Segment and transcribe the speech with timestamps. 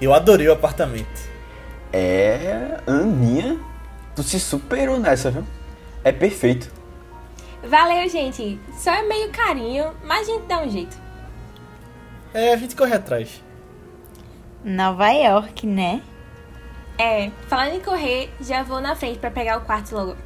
[0.00, 1.28] Eu adorei o apartamento.
[1.92, 2.80] É.
[2.86, 3.58] Aninha,
[4.14, 5.44] tu se superou nessa, viu?
[6.04, 6.70] É perfeito.
[7.62, 8.60] Valeu, gente.
[8.78, 10.96] Só é meio carinho, mas a gente dá um jeito.
[12.32, 13.42] É, a gente corre atrás.
[14.64, 16.02] Nova York, né?
[16.98, 20.16] É, falando em correr, já vou na frente pra pegar o quarto logo.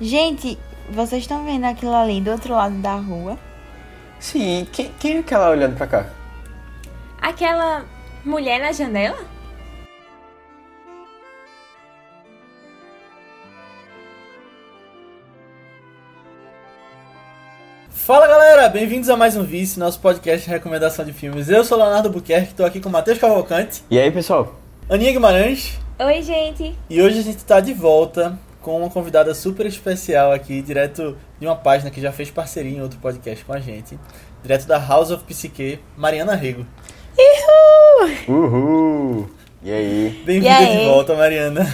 [0.00, 0.58] Gente,
[0.90, 3.38] vocês estão vendo aquilo ali do outro lado da rua?
[4.18, 6.06] Sim, quem, quem é aquela olhando pra cá?
[7.20, 7.84] Aquela
[8.24, 9.18] mulher na janela?
[17.90, 21.48] Fala galera, bem-vindos a mais um Vice, nosso podcast de recomendação de filmes.
[21.48, 24.56] Eu sou Leonardo Buquerque, estou aqui com o Matheus Cavalcante, E aí, pessoal?
[24.88, 26.76] Aninha Guimarães, Oi, gente.
[26.90, 31.46] e hoje a gente está de volta com uma convidada super especial aqui, direto de
[31.46, 33.98] uma página que já fez parceria em outro podcast com a gente,
[34.42, 36.66] direto da House of Psique, Mariana Rego.
[38.28, 39.28] Uhul!
[39.62, 40.22] E aí?
[40.24, 41.66] Bem-vinda de volta, Mariana.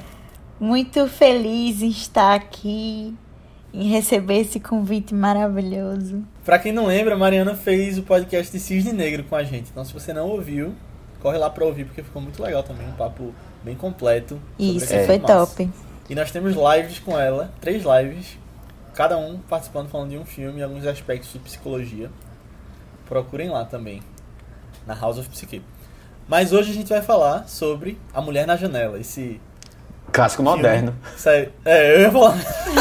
[0.60, 3.16] Muito feliz em estar aqui,
[3.72, 6.22] em receber esse convite maravilhoso.
[6.44, 9.70] Pra quem não lembra, a Mariana fez o podcast de Cisne Negro com a gente,
[9.70, 10.74] então se você não ouviu,
[11.20, 13.32] corre lá pra ouvir porque ficou muito legal também, um papo
[13.64, 14.40] bem completo.
[14.58, 15.68] Isso, foi top.
[16.08, 18.38] E nós temos lives com ela, três lives,
[18.94, 22.10] cada um participando falando de um filme e alguns aspectos de psicologia.
[23.08, 24.00] Procurem lá também,
[24.86, 25.62] na House of Psyche.
[26.28, 29.40] Mas hoje a gente vai falar sobre A Mulher na Janela, esse
[30.12, 30.56] Clássico filme.
[30.56, 30.94] moderno.
[31.16, 32.36] Sério, é, eu ia falar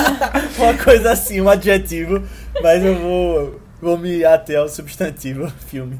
[0.57, 2.23] uma coisa assim, um adjetivo,
[2.61, 5.99] mas eu vou, vou me ater ao substantivo filme.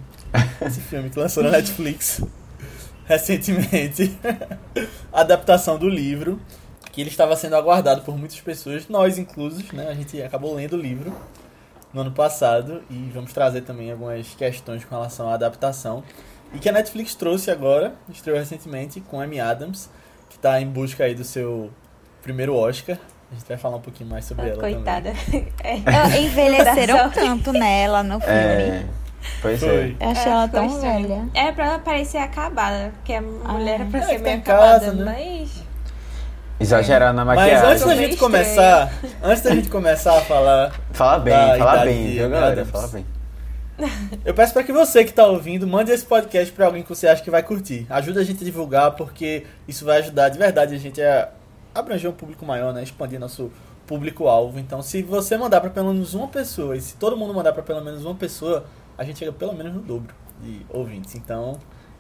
[0.66, 2.22] Esse filme que lançou na Netflix
[3.06, 4.18] recentemente.
[5.12, 6.40] Adaptação do livro,
[6.92, 9.90] que ele estava sendo aguardado por muitas pessoas, nós inclusos, né?
[9.90, 11.14] A gente acabou lendo o livro
[11.94, 16.04] no ano passado e vamos trazer também algumas questões com relação à adaptação.
[16.54, 19.90] E que a Netflix trouxe agora, estreou recentemente, com Amy Adams,
[20.30, 21.70] que está em busca aí do seu
[22.22, 22.98] primeiro Oscar.
[23.32, 25.14] A gente vai falar um pouquinho mais sobre ela Coitada.
[25.64, 25.76] É.
[25.86, 27.20] Ah, Envelheceram Dá sorte.
[27.20, 28.36] tanto nela no filme.
[28.36, 28.86] É.
[29.42, 29.96] Pois Foi.
[30.00, 31.08] Eu achei É, ela tão estranho.
[31.08, 31.30] velha.
[31.34, 34.42] É pra ela parecer acabada, porque a mulher é pra É, ser meio tá em
[34.42, 35.16] casa, acabada, né?
[35.40, 35.61] mas...
[36.62, 37.70] Exagerar na Mas maquiagem.
[37.72, 42.30] antes da gente começar, antes da gente começar a falar, Fala bem, fala bem, viu,
[42.30, 42.66] galera?
[42.66, 43.06] Fala bem.
[44.24, 47.08] eu peço para que você que tá ouvindo, mande esse podcast para alguém que você
[47.08, 47.88] acha que vai curtir.
[47.90, 51.30] Ajuda a gente a divulgar, porque isso vai ajudar de verdade a gente a
[51.74, 52.84] abranger um público maior, né?
[52.84, 53.52] Expandir nosso
[53.88, 54.60] público-alvo.
[54.60, 57.64] Então, se você mandar para pelo menos uma pessoa, e se todo mundo mandar para
[57.64, 58.66] pelo menos uma pessoa,
[58.98, 61.16] a gente chega pelo menos no dobro de ouvintes.
[61.16, 61.58] Então,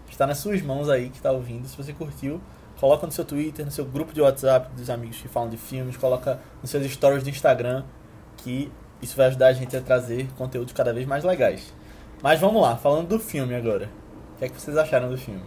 [0.09, 1.67] está nas suas mãos aí que tá ouvindo.
[1.67, 2.39] Se você curtiu,
[2.81, 5.95] coloca no seu Twitter, no seu grupo de WhatsApp dos amigos que falam de filmes,
[5.95, 7.83] coloca nos seus stories do Instagram,
[8.37, 11.71] que isso vai ajudar a gente a trazer conteúdos cada vez mais legais.
[12.23, 13.87] Mas vamos lá, falando do filme agora.
[14.33, 15.43] O que é que vocês acharam do filme?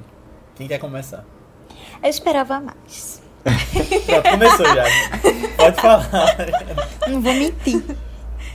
[0.54, 1.24] Quem quer começar?
[2.00, 3.20] Eu esperava mais.
[4.06, 4.84] Pronto, começou já.
[5.56, 6.36] Pode falar.
[7.08, 7.84] Não vou mentir.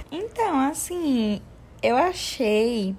[0.09, 1.41] Então, assim,
[1.84, 2.96] eu achei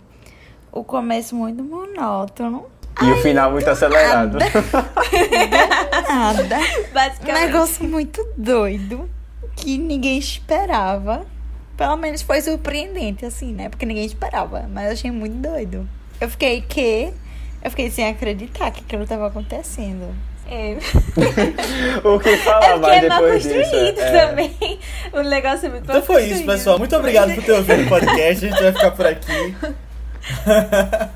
[0.70, 2.66] o começo muito monótono.
[3.03, 4.38] E o final muito acelerado.
[6.09, 6.56] Nada.
[6.59, 7.47] Um Basicamente.
[7.47, 9.09] negócio muito doido
[9.56, 11.25] que ninguém esperava.
[11.77, 13.69] Pelo menos foi surpreendente, assim, né?
[13.69, 14.69] Porque ninguém esperava.
[14.71, 15.89] Mas eu achei muito doido.
[16.21, 17.12] Eu fiquei que.
[17.62, 20.15] Eu fiquei sem acreditar que aquilo tava acontecendo.
[20.50, 20.77] É,
[22.03, 23.55] o que é falar porque mais é mal depois disso?
[23.55, 24.27] construído é.
[24.27, 24.78] também.
[25.12, 26.78] O negócio é muito Então foi isso, pessoal.
[26.78, 28.47] Muito obrigado por ter ouvido o podcast.
[28.47, 29.55] A gente vai ficar por aqui.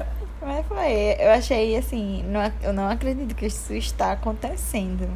[0.44, 1.16] Mas foi.
[1.18, 2.24] Eu achei assim.
[2.28, 5.08] Não, eu não acredito que isso está acontecendo.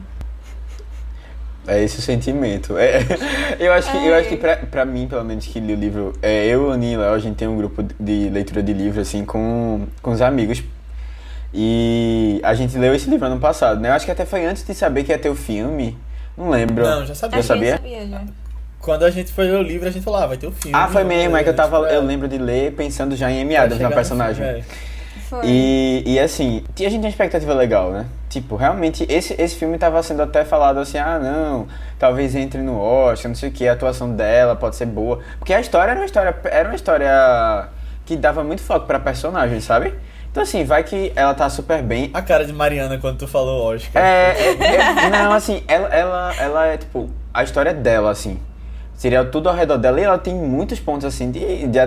[1.67, 2.79] É esse o sentimento.
[2.79, 3.01] É,
[3.61, 6.15] eu acho que, eu acho que pra, pra mim, pelo menos, que li o livro,
[6.23, 9.23] é, eu, Aninha e Léo, a gente tem um grupo de leitura de livro, assim,
[9.25, 10.65] com, com os amigos.
[11.53, 13.91] E a gente leu esse livro ano passado, né?
[13.91, 15.97] Eu acho que até foi antes de saber que ia ter o filme.
[16.37, 16.85] Não lembro.
[16.85, 17.39] Não, já sabia.
[17.39, 17.73] Que sabia?
[17.73, 18.23] sabia já.
[18.81, 20.75] Quando a gente foi ler o livro, a gente falou, ah, vai ter o filme.
[20.75, 21.79] Ah, foi mesmo, é que eu tava.
[21.91, 24.43] Eu lembro de ler pensando já em Amy Adams na no personagem.
[24.43, 24.98] filme, é.
[25.29, 25.41] Foi.
[25.45, 28.07] E, e assim, a gente tem uma expectativa legal, né?
[28.31, 32.79] Tipo, realmente, esse, esse filme tava sendo até falado assim, ah, não, talvez entre no
[32.81, 35.21] Oscar, não sei o que, a atuação dela pode ser boa.
[35.39, 37.69] Porque a história era uma história, era uma história
[38.07, 39.93] que dava muito foco pra personagem, sabe?
[40.31, 42.11] Então assim, vai que ela tá super bem.
[42.15, 44.03] A cara de Mariana quando tu falou Oscar.
[44.03, 48.41] É, é, é, não, assim, ela, ela, ela é tipo, a história dela, assim.
[48.95, 51.79] Seria tudo ao redor dela e ela tem muitos pontos, assim, de, de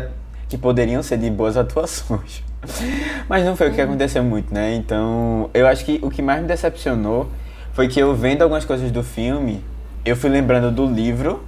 [0.48, 2.44] que poderiam ser de boas atuações.
[3.28, 4.76] Mas não foi o que aconteceu muito, né?
[4.76, 7.30] Então, eu acho que o que mais me decepcionou
[7.74, 9.64] foi que eu vendo algumas coisas do filme,
[10.06, 11.44] eu fui lembrando do livro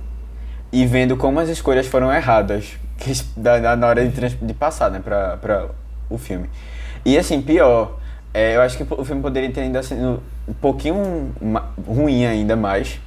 [0.71, 4.99] e vendo como as escolhas foram erradas que- da- na hora de, de passar, né,
[5.03, 5.67] pra, pra
[6.09, 6.49] o filme.
[7.05, 7.99] E assim, pior,
[8.33, 11.31] é, eu acho que o filme poderia ter ainda sido um pouquinho
[11.87, 12.99] ruim ainda mais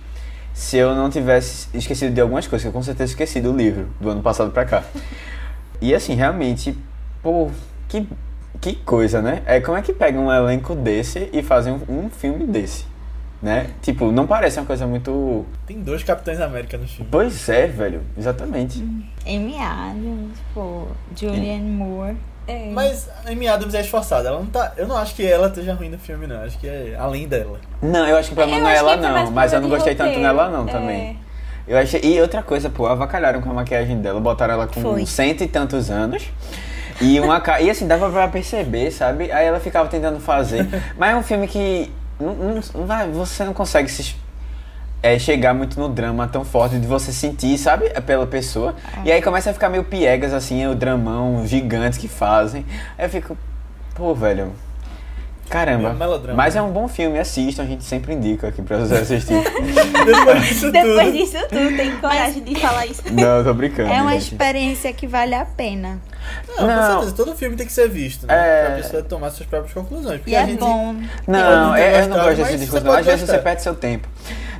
[0.55, 3.88] se eu não tivesse esquecido de algumas coisas, que eu com certeza esqueci do livro
[4.00, 4.85] do ano passado pra cá.
[5.81, 6.76] E assim, realmente,
[7.23, 7.50] pô,
[8.03, 8.09] que,
[8.61, 9.43] que coisa, né?
[9.47, 12.85] É como é que pega um elenco desse e fazem um, um filme desse,
[13.43, 13.69] né?
[13.83, 15.45] Tipo, não parece uma coisa muito.
[15.67, 17.09] Tem dois Capitães América no filme.
[17.11, 18.83] Pois é, velho, exatamente.
[19.27, 22.17] Amy Adams, tipo, Julianne Moore.
[22.49, 22.71] É.
[22.71, 24.29] Mas a Amy Adams é esforçada.
[24.29, 24.73] Ela não tá.
[24.77, 26.43] Eu não acho que ela esteja ruim no filme, não.
[26.45, 27.59] Acho que é além dela.
[27.83, 29.69] Não, eu acho que o problema Eu não é ela mais não, mas eu não
[29.69, 30.23] gostei tanto roteiro.
[30.23, 30.71] nela não É.
[30.73, 31.19] também.
[31.67, 32.01] Eu achei.
[32.05, 35.05] E outra coisa, pô, avacalharam com a maquiagem dela, botaram ela com Foi.
[35.05, 36.31] cento e tantos anos.
[37.01, 37.61] E uma ca...
[37.61, 39.31] E assim, dava pra perceber, sabe?
[39.33, 40.67] Aí ela ficava tentando fazer.
[40.97, 41.93] Mas é um filme que.
[42.19, 44.15] Não, não- não vai, você não consegue se.
[45.03, 47.89] é, chegar muito no drama tão forte de você sentir, sabe?
[48.03, 48.75] Pela pessoa.
[49.05, 52.65] E aí começa a ficar meio piegas, assim, o dramão gigante que fazem.
[52.99, 53.37] Aí eu fico.
[53.95, 54.53] Pô, velho.
[55.49, 55.89] Caramba.
[55.89, 56.61] Meio melodrama, Mas né?
[56.61, 59.35] é um bom filme, assistam, a gente sempre indica aqui pra você assistir.
[60.05, 61.13] Depois disso Depois tudo.
[61.13, 63.03] disso tudo, tem coragem de falar isso.
[63.13, 63.91] Não, tô brincando.
[63.93, 64.33] É uma gente.
[64.33, 65.99] experiência que vale a pena.
[66.59, 66.77] Não, Não.
[66.77, 67.13] com certeza.
[67.13, 68.35] Todo filme tem que ser visto, né?
[68.35, 68.67] É.
[68.67, 70.19] Pra pessoa tomar suas próprias conclusões.
[70.19, 70.59] Porque E a é gente.
[70.59, 70.95] bom.
[71.27, 72.91] Não, Pode eu, ter eu não gosto desse você discurso.
[72.91, 74.09] Às vezes você perde seu tempo.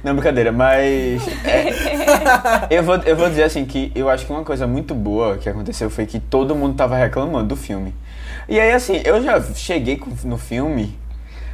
[0.05, 1.23] Não, brincadeira, mas.
[1.45, 5.37] é, eu, vou, eu vou dizer assim que eu acho que uma coisa muito boa
[5.39, 7.93] que aconteceu foi que todo mundo tava reclamando do filme.
[8.49, 10.99] E aí, assim, eu já cheguei no filme,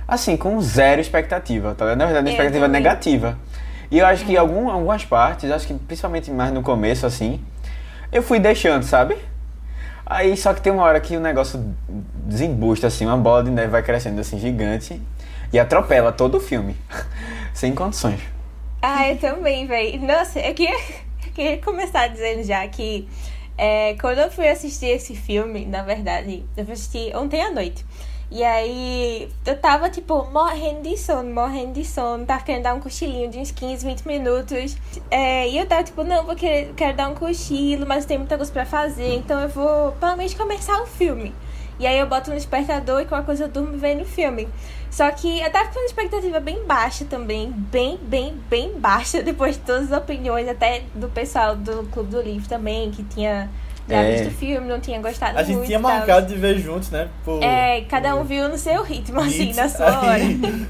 [0.07, 1.99] assim, com zero expectativa, tá ligado?
[1.99, 3.39] Na verdade, uma expectativa negativa.
[3.91, 7.41] E eu acho que algum, algumas partes, acho que principalmente mais no começo, assim,
[8.11, 9.17] eu fui deixando, sabe?
[10.05, 11.75] Aí só que tem uma hora que o negócio
[12.27, 15.01] desembusta, assim, uma bola de neve vai crescendo assim, gigante,
[15.53, 16.77] e atropela todo o filme.
[17.55, 18.21] Sem condições.
[18.81, 20.01] Ah, eu também, velho.
[20.07, 20.75] Nossa, eu queria,
[21.27, 23.09] eu queria começar dizendo já que
[23.57, 27.85] é, quando eu fui assistir esse filme, na verdade, eu fui assistir ontem à noite.
[28.35, 32.25] E aí eu tava, tipo, morrendo de sono, morrendo de sono.
[32.25, 34.75] Tava querendo dar um cochilinho de uns 15, 20 minutos.
[35.11, 38.39] É, e eu tava, tipo, não, vou querer, quero dar um cochilo, mas tem muita
[38.39, 39.17] coisa pra fazer.
[39.17, 41.35] Então eu vou, pelo menos, começar o filme.
[41.79, 44.49] E aí eu boto no despertador e qualquer coisa eu durmo vendo o filme.
[44.93, 47.51] Só que eu tava com uma expectativa bem baixa também.
[47.51, 49.23] Bem, bem, bem baixa.
[49.25, 53.51] Depois de todas as opiniões, até do pessoal do Clube do Livro também, que tinha
[53.89, 54.13] já É.
[54.13, 55.67] visto o filme, não tinha gostado A gente muito.
[55.67, 55.91] tinha tal.
[55.91, 57.09] marcado de ver juntos, né?
[57.25, 60.13] Por, É, cada um viu no seu ritmo, assim, na sua hora.
[60.13, 60.41] Aí,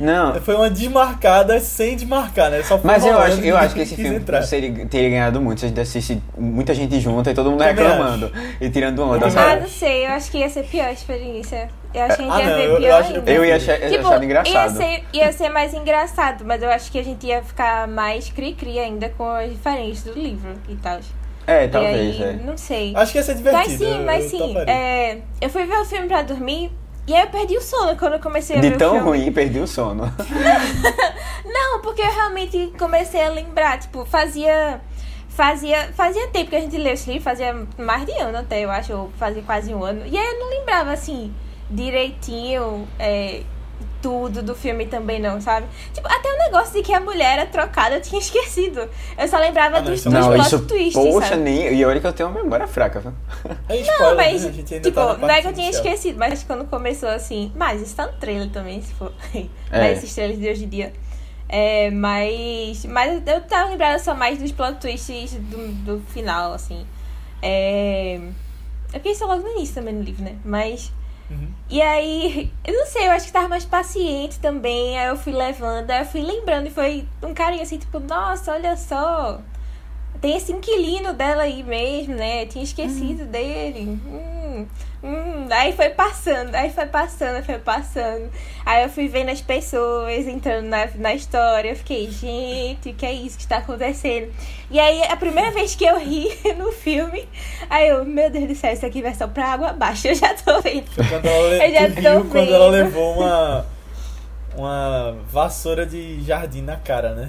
[0.00, 2.62] Não, Foi uma desmarcada sem desmarcar, né?
[2.64, 5.66] Só foi mas eu acho, eu acho que esse filme seria, teria ganhado muito se
[5.66, 9.26] a gente assistisse muita gente junta e todo mundo Também reclamando e tirando onda?
[9.26, 11.68] Ah, não sei, eu acho que ia ser pior a experiência.
[11.94, 13.30] Eu acho que a gente Ah, ia não, ver eu- eu pior acho- ainda.
[13.30, 14.52] Eu ia achar, eu Tipo, achar engraçado.
[14.52, 18.28] Ia ser, ia ser mais engraçado, mas eu acho que a gente ia ficar mais
[18.30, 20.98] cri-cri ainda com as diferenças do livro e tal.
[21.46, 22.32] É, talvez, aí, é.
[22.44, 22.92] não sei.
[22.96, 23.68] Acho que ia ser divertido.
[23.68, 24.54] Mas sim, eu- mas eu sim.
[24.66, 26.70] é, eu fui ver o filme pra dormir
[27.06, 29.06] e aí eu perdi o sono quando eu comecei a De ver o tão filme.
[29.08, 30.04] ruim, perdi o sono.
[31.44, 34.80] Não, porque eu realmente comecei a lembrar, tipo, fazia.
[35.28, 38.70] Fazia, fazia tempo que a gente leu esse livro, fazia mais de ano até, eu
[38.70, 40.02] acho, ou fazia quase um ano.
[40.06, 41.34] E aí eu não lembrava, assim,
[41.68, 43.42] direitinho é,
[44.04, 45.66] tudo do filme também, não, sabe?
[45.94, 48.86] Tipo, até o negócio de que a mulher era trocada eu tinha esquecido.
[49.16, 51.40] Eu só lembrava Ah, não, dos, isso é dos Não, plot isso, twists, poxa, sabe?
[51.40, 51.74] nem...
[51.74, 53.12] E olha que eu tenho uma memória fraca, viu?
[53.66, 54.50] É spoiler, Não, mas, né?
[54.50, 55.86] Ainda tipo, tá não é que eu tinha inicial.
[55.86, 57.50] esquecido, mas quando começou assim.
[57.56, 59.10] Mas isso tá no trailer também, se for.
[59.34, 59.48] É.
[59.70, 60.92] Mas esses trailers de hoje em dia.
[61.48, 62.84] É, mas.
[62.84, 66.84] Mas eu tava lembrada só mais dos plot twists do, do final, assim.
[67.40, 68.20] É.
[68.92, 70.36] Eu pensei isso logo no início também no livro, né?
[70.44, 70.92] Mas.
[71.34, 71.48] Uhum.
[71.68, 74.98] E aí, eu não sei, eu acho que tava mais paciente também.
[74.98, 78.52] Aí eu fui levando, aí eu fui lembrando e foi um carinho assim, tipo, nossa,
[78.52, 79.40] olha só.
[80.20, 82.44] Tem esse inquilino dela aí mesmo, né?
[82.44, 84.00] Eu tinha esquecido dele.
[84.06, 84.66] Hum,
[85.04, 85.46] hum.
[85.50, 88.30] Aí foi passando, aí foi passando, foi passando.
[88.64, 91.68] Aí eu fui vendo as pessoas entrando na, na história.
[91.70, 94.32] Eu fiquei, gente, o que é isso que está acontecendo?
[94.70, 97.28] E aí, a primeira vez que eu ri no filme,
[97.68, 100.08] aí eu, meu Deus do céu, isso aqui vai só pra água abaixo.
[100.08, 100.86] Eu já tô vendo.
[101.08, 102.84] Quando ela, le- Eu já tô riu quando ela vendo.
[102.84, 103.66] levou uma,
[104.56, 107.28] uma vassoura de jardim na cara, né?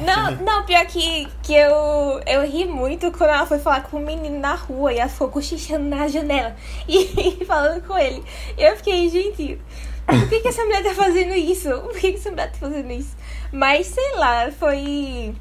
[0.00, 4.00] Não, não, pior que, que eu, eu ri muito quando ela foi falar com o
[4.00, 6.54] menino na rua e ela ficou cochichando na janela
[6.86, 8.22] e, falando com ele.
[8.58, 9.58] E eu fiquei, gente,
[10.06, 11.70] por que, que essa mulher tá fazendo isso?
[11.80, 13.16] Por que, que essa mulher tá fazendo isso?
[13.50, 15.34] Mas sei lá, foi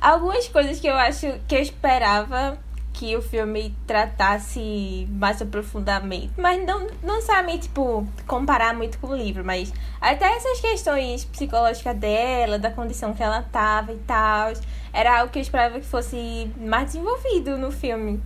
[0.00, 2.58] algumas coisas que eu acho que eu esperava
[2.92, 6.32] que o filme tratasse mais aprofundamento.
[6.36, 11.96] Mas não, não necessariamente, tipo, comparar muito com o livro, mas até essas questões psicológicas
[11.96, 14.52] dela, da condição que ela tava e tal,
[14.92, 18.20] era algo que eu esperava que fosse mais desenvolvido no filme.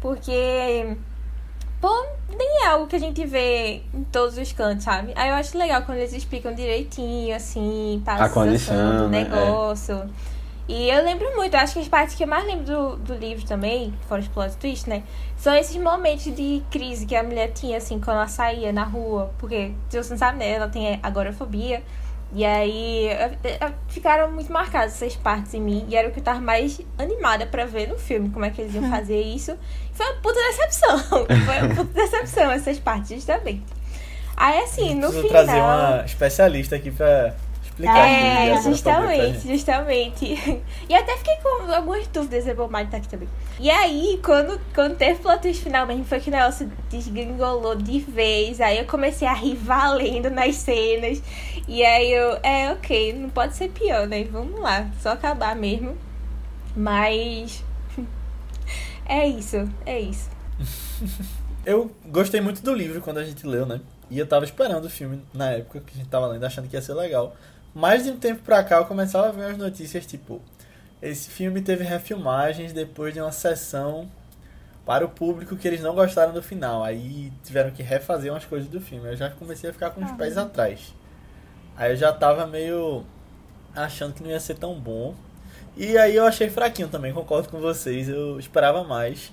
[0.00, 0.96] Porque
[1.80, 5.12] pô, nem é algo que a gente vê em todos os cantos, sabe?
[5.16, 9.24] Aí eu acho legal quando eles explicam direitinho, assim, passa A condição, do né?
[9.24, 10.02] negócio.
[10.70, 13.44] E eu lembro muito, acho que as partes que eu mais lembro do, do livro
[13.44, 15.02] também, fora os plot twist, né?
[15.36, 19.34] São esses momentos de crise que a mulher tinha, assim, quando ela saía na rua.
[19.36, 20.52] Porque, se você não sabe, né?
[20.52, 21.82] Ela tem agorafobia.
[22.32, 23.08] E aí
[23.88, 25.84] ficaram muito marcadas essas partes em mim.
[25.88, 28.60] E era o que eu tava mais animada pra ver no filme, como é que
[28.60, 29.58] eles iam fazer isso.
[29.92, 30.98] Foi uma puta decepção.
[31.26, 33.64] Foi uma puta decepção essas partes, justamente.
[34.36, 35.30] Aí assim, no final.
[35.30, 37.34] trazer uma especialista aqui pra
[37.84, 38.06] explicar.
[38.06, 40.62] É, justamente, justamente.
[40.88, 43.28] E até fiquei com algumas dúvidas, é bom mais tá aqui também.
[43.58, 48.00] E aí, quando, quando teve plot twist final mesmo, foi que o negócio desgringolou de
[48.00, 48.60] vez.
[48.60, 51.22] Aí eu comecei a rir valendo nas cenas.
[51.66, 54.24] E aí eu, é, ok, não pode ser pior, né?
[54.24, 55.96] Vamos lá, só acabar mesmo.
[56.76, 57.64] Mas.
[59.06, 60.30] É isso, é isso.
[61.66, 63.80] Eu gostei muito do livro quando a gente leu, né?
[64.10, 66.74] E eu tava esperando o filme na época que a gente tava lendo, achando que
[66.74, 67.36] ia ser legal.
[67.74, 70.40] Mas de um tempo pra cá eu começava a ver as notícias tipo:
[71.00, 74.10] esse filme teve refilmagens depois de uma sessão
[74.84, 76.82] para o público que eles não gostaram do final.
[76.82, 79.08] Aí tiveram que refazer umas coisas do filme.
[79.08, 80.94] Eu já comecei a ficar com os pés atrás.
[81.76, 83.04] Aí eu já tava meio
[83.74, 85.14] achando que não ia ser tão bom.
[85.76, 88.08] E aí eu achei fraquinho também, concordo com vocês.
[88.08, 89.32] Eu esperava mais.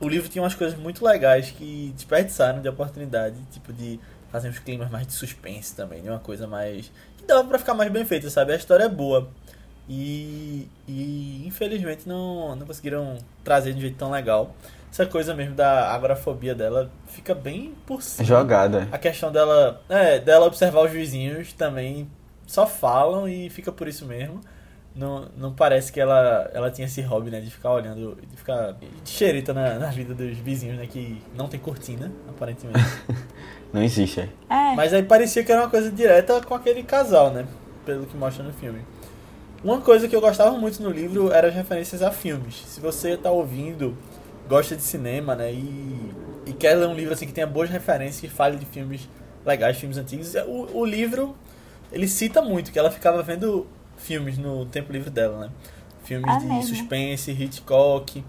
[0.00, 4.00] O livro tinha umas coisas muito legais que desperdiçaram de oportunidade, tipo de
[4.32, 6.90] fazer uns climas mais de suspense também, de uma coisa mais.
[7.18, 8.52] que dava pra ficar mais bem feita, sabe?
[8.52, 9.28] A história é boa.
[9.88, 14.56] E, e infelizmente não, não conseguiram trazer de um jeito tão legal.
[14.90, 18.26] Essa coisa mesmo da agorafobia dela fica bem por cima.
[18.26, 18.88] Jogada.
[18.90, 22.08] A questão dela, é, dela observar os vizinhos também
[22.46, 24.40] só falam e fica por isso mesmo.
[24.94, 28.72] Não, não parece que ela, ela tinha esse hobby, né, de ficar olhando, de ficar
[28.72, 32.78] de xereta na, na vida dos vizinhos, né, que não tem cortina, aparentemente.
[33.72, 34.20] Não existe.
[34.20, 34.28] é.
[34.48, 34.74] É.
[34.74, 37.46] Mas aí parecia que era uma coisa direta com aquele casal, né,
[37.86, 38.80] pelo que mostra no filme.
[39.64, 42.62] Uma coisa que eu gostava muito no livro era as referências a filmes.
[42.66, 43.96] Se você tá ouvindo,
[44.48, 46.10] gosta de cinema, né, e,
[46.46, 49.08] e quer ler um livro assim que tenha boas referências, que fale de filmes
[49.46, 51.34] legais, filmes antigos, o, o livro
[51.92, 55.50] ele cita muito que ela ficava vendo filmes no tempo livre dela, né?
[56.04, 56.62] Filmes Ah, de mesmo?
[56.74, 58.24] suspense, Hitchcock,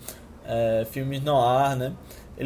[0.45, 1.93] é, filmes noir, né?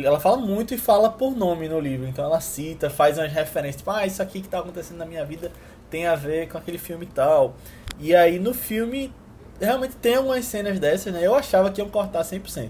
[0.06, 3.78] Ela fala muito e fala por nome no livro, então ela cita, faz umas referências,
[3.78, 5.52] tipo, ah, isso aqui que tá acontecendo na minha vida
[5.90, 7.56] tem a ver com aquele filme e tal.
[8.00, 9.14] E aí no filme
[9.60, 11.20] realmente tem algumas cenas dessas, né?
[11.26, 12.70] Eu achava que iam cortar 100%,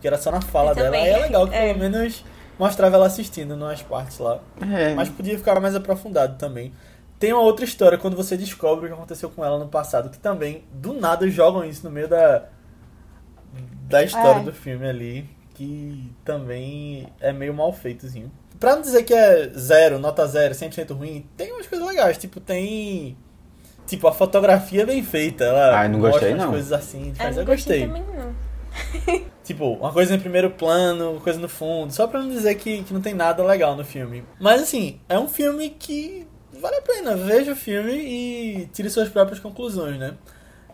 [0.00, 0.86] que era só na fala Eu dela.
[0.88, 1.02] também.
[1.02, 1.68] Aí é legal que É.
[1.74, 2.24] pelo menos
[2.58, 4.40] mostrava ela assistindo nas partes lá.
[4.60, 4.94] É.
[4.94, 6.72] Mas podia ficar mais aprofundado também.
[7.18, 10.18] Tem uma outra história quando você descobre o que aconteceu com ela no passado, que
[10.18, 12.44] também, do nada, jogam isso no meio da,
[13.88, 14.44] da história É.
[14.44, 18.30] do filme ali, que também é meio mal feitozinho.
[18.60, 22.40] Pra não dizer que é zero, nota zero, 100% ruim, tem umas coisas legais, tipo,
[22.40, 23.16] tem...
[23.86, 26.50] Tipo, a fotografia é bem feita, ela Ai, não gostei, umas não.
[26.50, 27.86] coisas assim, Eu mas não eu gostei.
[27.86, 29.24] também, não.
[29.44, 32.82] Tipo, uma coisa em primeiro plano, uma coisa no fundo, só pra não dizer que,
[32.82, 34.24] que não tem nada legal no filme.
[34.40, 36.26] Mas assim, é um filme que
[36.58, 37.14] vale a pena.
[37.14, 40.14] Veja o filme e tire suas próprias conclusões, né?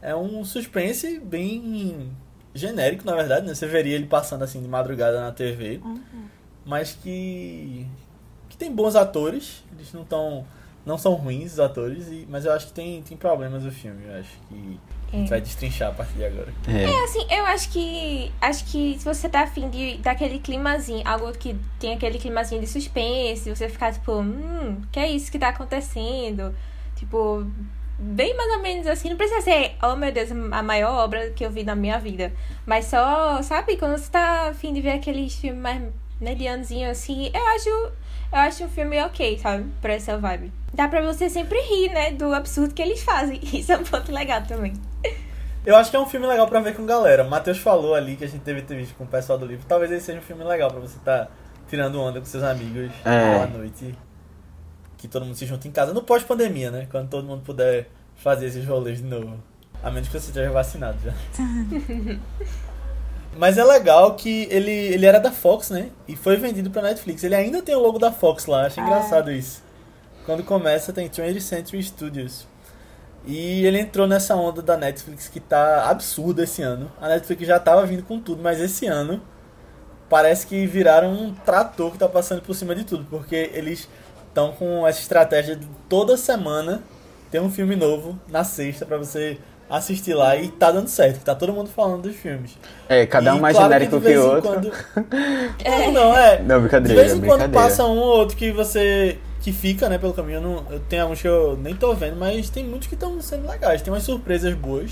[0.01, 2.13] É um suspense bem
[2.55, 3.55] genérico, na verdade, né?
[3.55, 5.81] Você veria ele passando assim de madrugada na TV,
[6.65, 7.87] mas que
[8.49, 10.45] que tem bons atores, eles não tão
[10.85, 14.03] não são ruins os atores, e, mas eu acho que tem, tem problemas o filme,
[14.07, 14.81] eu acho que
[15.13, 15.31] a gente É.
[15.31, 16.53] vai destrinchar a partir de agora.
[16.67, 17.05] É.
[17.05, 18.33] Assim, eu acho que.
[18.41, 22.67] Acho que se você tá afim de daquele climazinho, algo que tem aquele climazinho de
[22.67, 26.55] suspense, você ficar tipo, hum, que é isso que tá acontecendo?
[26.97, 27.47] Tipo,
[28.01, 29.11] bem mais ou menos assim.
[29.11, 32.33] Não precisa ser, oh meu Deus, a maior obra que eu vi na minha vida.
[32.67, 35.83] Mas só, sabe, quando você tá afim de ver aqueles filmes mais
[36.21, 37.69] medianozinho assim, eu acho.
[38.33, 39.67] Eu acho um filme ok, sabe?
[39.83, 40.53] Pra essa vibe.
[40.73, 42.13] Dá pra você sempre rir, né?
[42.13, 43.41] Do absurdo que eles fazem.
[43.53, 44.73] Isso é um ponto legal também.
[45.67, 47.25] Eu acho que é um filme legal pra ver com galera.
[47.25, 49.65] O Matheus falou ali que a gente teve entrevista com o pessoal do livro.
[49.69, 51.29] Talvez ele seja um filme legal pra você estar
[51.69, 53.43] tirando onda com seus amigos É.
[53.43, 53.95] à noite.
[55.01, 55.95] Que todo mundo se junta em casa.
[55.95, 56.87] No pós-pandemia, né?
[56.91, 59.43] Quando todo mundo puder fazer esses rolês de novo.
[59.83, 61.15] A menos que você esteja vacinado já.
[63.39, 65.89] Mas é legal que ele, ele era da Fox, né?
[66.07, 67.25] E foi vendido pra Netflix.
[67.25, 68.67] Ele ainda tem o logo da Fox lá.
[68.67, 69.63] Acho engraçado isso.
[70.27, 72.47] Quando começa tem 20th Century Studios.
[73.25, 76.93] E ele entrou nessa onda da Netflix que tá absurda esse ano.
[77.01, 79.23] A Netflix já tava vindo com tudo, mas esse ano
[80.11, 83.89] parece que viraram um trator que tá passando por cima de tudo, porque eles
[84.31, 86.83] estão com essa estratégia de toda semana
[87.31, 91.33] ter um filme novo na sexta pra você assistir lá e tá dando certo, tá
[91.33, 92.59] todo mundo falando dos filmes.
[92.89, 94.43] É, cada um E mais claro genérico de que, em outro.
[94.43, 94.73] quando-
[95.65, 96.43] Não, não, é.
[96.43, 99.19] Não, De brincadeira, vez em quando passa um ou outro que você.
[99.41, 100.39] que fica, né, pelo caminho.
[100.39, 103.21] Eu, não, eu tenho alguns que eu nem tô vendo, mas tem muitos que estão
[103.23, 103.81] sendo legais.
[103.81, 104.91] Tem umas surpresas boas.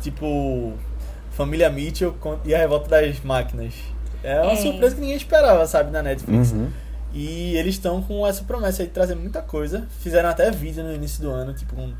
[0.00, 0.72] Tipo.
[1.32, 2.14] Família Mitchell
[2.46, 3.74] e a Revolta das Máquinas.
[4.24, 4.56] É uma É.
[4.56, 6.52] surpresa que ninguém esperava, sabe, na Netflix.
[6.52, 6.68] Uhum.
[7.16, 9.88] E eles estão com essa promessa aí de trazer muita coisa.
[10.00, 11.94] Fizeram até vídeo no início do ano, tipo, um,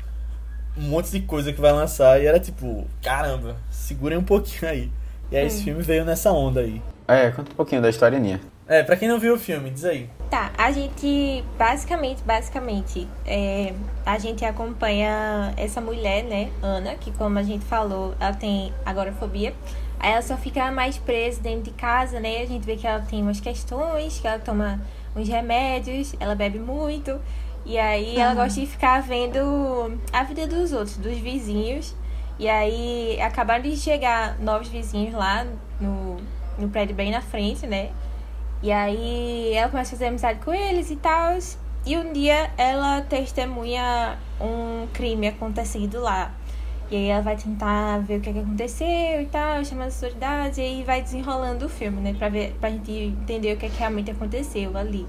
[0.77, 2.21] um monte de coisa que vai lançar.
[2.21, 4.91] E era tipo, caramba, segurem um pouquinho aí.
[5.31, 6.79] E aí esse filme veio nessa onda aí.
[7.07, 8.39] É, conta um pouquinho da historinha.
[8.67, 10.07] É, pra quem não viu o filme, diz aí.
[10.29, 13.73] Tá, a gente basicamente, basicamente, é,
[14.05, 19.55] a gente acompanha essa mulher, né, Ana, que como a gente falou, ela tem agorafobia.
[19.99, 22.41] Aí ela só fica mais presa dentro de casa, né?
[22.41, 24.79] A gente vê que ela tem umas questões, que ela toma
[25.17, 27.19] uns remédios, ela bebe muito.
[27.65, 31.93] E aí ela gosta de ficar vendo a vida dos outros, dos vizinhos.
[32.39, 35.45] E aí acabaram de chegar novos vizinhos lá
[35.81, 36.17] no,
[36.57, 37.89] no prédio bem na frente, né?
[38.61, 41.37] E aí ela começa a fazer amizade com eles e tal.
[41.85, 46.31] E um dia ela testemunha um crime acontecido lá.
[46.89, 50.01] E aí ela vai tentar ver o que, é que aconteceu e tal, chamando as
[50.01, 52.15] autoridades, e aí vai desenrolando o filme, né?
[52.17, 55.05] Pra, ver, pra gente entender o que, é que realmente aconteceu ali.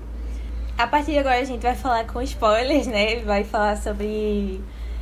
[0.76, 3.16] A partir de agora a gente vai falar com spoilers, né?
[3.20, 4.60] Vai falar sobre.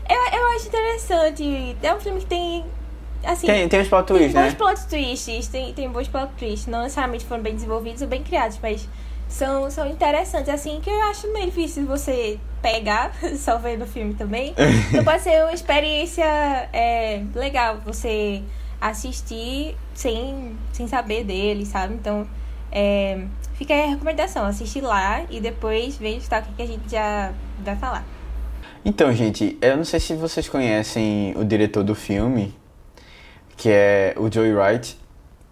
[0.09, 1.77] Eu, eu acho interessante.
[1.83, 2.65] É um filme que tem.
[3.25, 4.55] Assim, Tem, tem os plot tem twists, bons né?
[4.57, 6.67] plot twists, tem, tem bons plot twists.
[6.67, 8.89] Não necessariamente foram bem desenvolvidos ou bem criados, mas
[9.29, 10.49] são, são interessantes.
[10.49, 14.55] Assim, que eu acho meio difícil você pegar só vendo o filme também.
[14.89, 16.25] Então pode ser uma experiência
[16.73, 18.43] é, legal você
[18.81, 21.95] assistir sem, sem saber dele, sabe?
[21.95, 22.27] Então,
[22.71, 24.45] é, fica aí a recomendação.
[24.45, 28.05] Assistir lá e depois tá, o que, que a gente já vai falar.
[28.85, 32.55] Então, gente, eu não sei se vocês conhecem o diretor do filme,
[33.57, 34.97] que é o Joey Wright,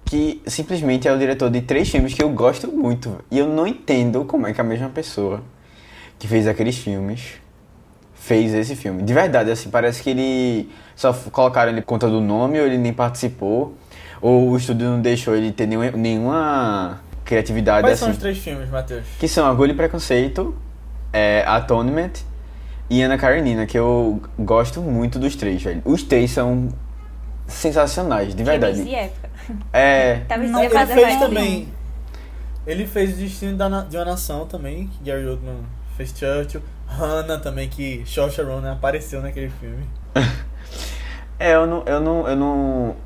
[0.05, 3.19] que simplesmente é o diretor de três filmes que eu gosto muito.
[3.31, 5.43] E eu não entendo como é que a mesma pessoa
[6.19, 7.41] que fez aqueles filmes
[8.15, 9.03] fez esse filme.
[9.03, 12.79] De verdade, assim, parece que ele só colocaram ele por conta do nome ou ele
[12.79, 13.75] nem participou,
[14.21, 18.39] ou o estúdio não deixou ele ter nenhuma, nenhuma criatividade Quais assim são os três
[18.39, 19.05] filmes, Matheus?
[19.19, 20.55] que são Orgulho e Preconceito,
[21.13, 22.13] é, Atonement
[22.89, 25.83] e Ana Karenina, que eu gosto muito dos três, velho.
[25.85, 26.69] Os três são
[27.47, 28.83] sensacionais, de verdade.
[28.85, 29.31] de época.
[29.73, 31.69] É, Talvez Não, Ele fez mais também.
[32.67, 35.59] Ele fez o Destino da de uma Nação também, que Gary Oldman
[35.97, 36.63] fez Churchill.
[36.87, 39.85] Hannah também, que Saoirse Ronan apareceu naquele filme.
[41.39, 42.97] é eu não, eu não, eu não,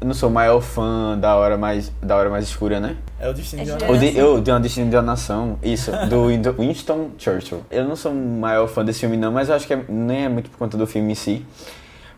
[0.00, 2.96] eu não sou o maior fã da hora mais, da hora mais escura, né?
[3.18, 3.98] É o Destino É de uma Nação.
[3.98, 6.26] de, eu, de uma Destino de uma Nação, isso, do
[6.58, 7.62] Winston Churchill.
[7.70, 10.24] Eu não sou o maior fã desse filme não, mas eu acho que é- nem
[10.24, 11.44] é muito por conta do filme em si.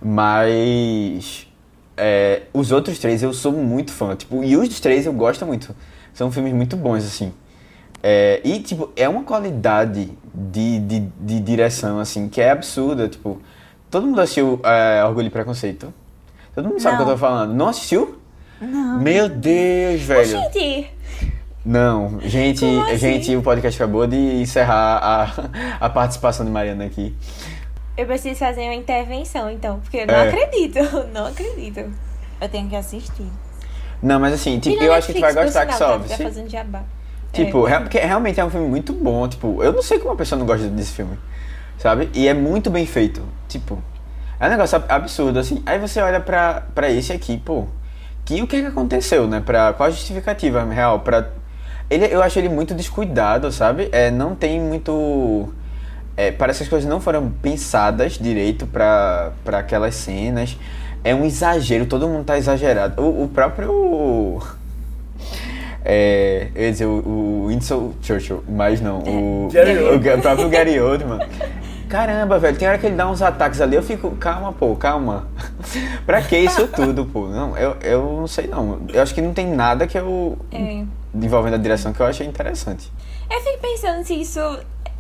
[0.01, 1.47] Mas
[1.97, 5.75] é, os outros três eu sou muito fã, tipo, e os três eu gosto muito.
[6.15, 7.33] São filmes muito bons, assim.
[8.03, 13.41] É, e, tipo, é uma qualidade de, de, de direção, assim, que é absurda, tipo...
[13.91, 15.93] Todo mundo assistiu é, Orgulho e Preconceito?
[16.55, 17.55] Todo mundo sabe o que eu tô falando.
[17.55, 18.19] Não assistiu?
[18.61, 18.99] Não.
[18.99, 20.25] Meu Deus, velho.
[20.25, 20.91] Gente,
[21.65, 22.97] Não, gente, assim?
[22.97, 24.99] gente, o podcast acabou de encerrar
[25.81, 27.15] a, a participação de Mariana aqui.
[27.97, 30.29] Eu preciso fazer uma intervenção, então, porque eu não É.
[30.29, 30.79] acredito,
[31.13, 31.93] não acredito.
[32.41, 33.27] Eu tenho que assistir.
[34.03, 36.09] Não, mas assim, tipo, eu acho que tu vai gostar que sobe.
[36.09, 36.17] tá?
[36.17, 36.83] fazendo jabá.
[37.33, 37.71] Tipo, É.
[37.71, 40.39] real- porque realmente é um filme muito bom, tipo, eu não sei como uma pessoa
[40.39, 41.17] não gosta desse filme,
[41.79, 42.11] sabe?
[42.13, 43.83] E é muito bem feito, tipo,
[44.41, 45.63] é um negócio ab- absurdo, assim.
[45.65, 47.67] Aí você olha pra, pra esse aqui, pô,
[48.25, 49.41] que o que que aconteceu, né?
[49.45, 51.01] Pra, qual a justificativa real?
[51.01, 51.29] Pra,
[51.89, 53.89] ele, eu acho ele muito descuidado, sabe?
[53.93, 55.55] É, não tem muito...
[56.23, 60.57] É, parece que as coisas não foram pensadas direito pra, pra aquelas cenas.
[61.03, 63.03] É um exagero, todo mundo tá exagerado.
[63.03, 64.41] O, o próprio...
[65.85, 67.03] É, eu ia dizer o,
[67.45, 71.19] o Winston Churchill, mas não, o, Gary o, Ga- próprio Gary Oldman.
[71.89, 75.27] Caramba, velho, tem hora que ele dá uns ataques ali, eu fico, calma, pô, calma.
[76.07, 77.27] pra que isso tudo, pô?
[77.27, 78.83] Não, eu, eu não sei não.
[78.95, 80.39] Eu acho que não tem nada que eu.
[80.53, 80.85] É.
[81.13, 82.93] envolvendo a direção que eu achei interessante.
[83.29, 84.39] Eu fico pensando se isso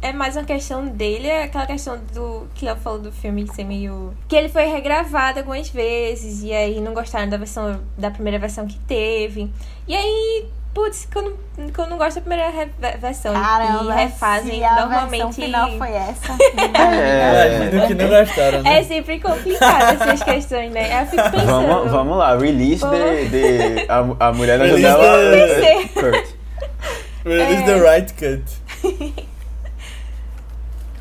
[0.02, 3.64] é mais uma questão dele, é aquela questão do que eu falou do filme ser
[3.64, 4.12] meio.
[4.28, 8.66] Que ele foi regravado algumas vezes, e aí não gostaram da versão da primeira versão
[8.66, 9.48] que teve.
[9.86, 11.38] E aí, putz, quando,
[11.74, 15.10] quando não gosta da primeira re- versão Caramba, e refazem, se a normalmente.
[15.10, 16.32] versão final foi essa.
[16.74, 17.56] É.
[17.72, 18.78] Imagino que não gostaram, né?
[18.78, 21.02] É sempre complicado essas questões, né?
[21.02, 21.46] Eu fico pensando.
[21.46, 22.88] Vamos, vamos lá, release Pô.
[22.90, 25.30] de, de a, a mulher na Release janela.
[25.36, 26.26] the- Kurt.
[27.24, 27.66] Release É.
[27.66, 29.22] the right cut.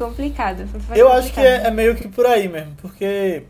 [0.01, 0.67] Complicado.
[0.95, 1.65] Eu acho que complicado.
[1.65, 3.43] é, é meio que por aí mesmo, porque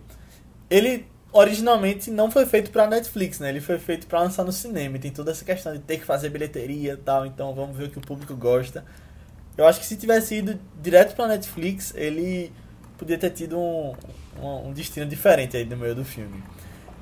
[0.69, 3.49] ele originalmente não foi feito pra Netflix, né?
[3.49, 4.97] Ele foi feito pra lançar no cinema.
[4.97, 7.25] E tem toda essa questão de ter que fazer bilheteria e tal.
[7.25, 8.83] Então vamos ver o que o público gosta.
[9.57, 12.51] Eu acho que se tivesse ido direto pra Netflix, ele
[12.97, 13.93] podia ter tido um,
[14.41, 16.43] um, um destino diferente aí no meio do filme.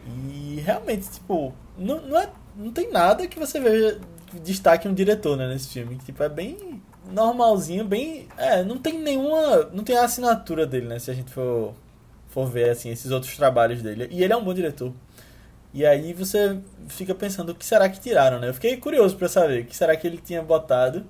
[0.07, 4.93] E realmente, tipo, não, não, é, não tem nada que você veja que destaque um
[4.93, 5.97] diretor né, nesse filme.
[5.97, 6.81] Tipo, é bem
[7.11, 8.27] normalzinho, bem.
[8.37, 9.69] É, não tem nenhuma.
[9.73, 10.99] Não tem a assinatura dele, né?
[10.99, 11.73] Se a gente for,
[12.29, 14.07] for ver assim, esses outros trabalhos dele.
[14.11, 14.93] E ele é um bom diretor.
[15.73, 18.49] E aí você fica pensando o que será que tiraram, né?
[18.49, 21.05] Eu fiquei curioso para saber o que será que ele tinha botado.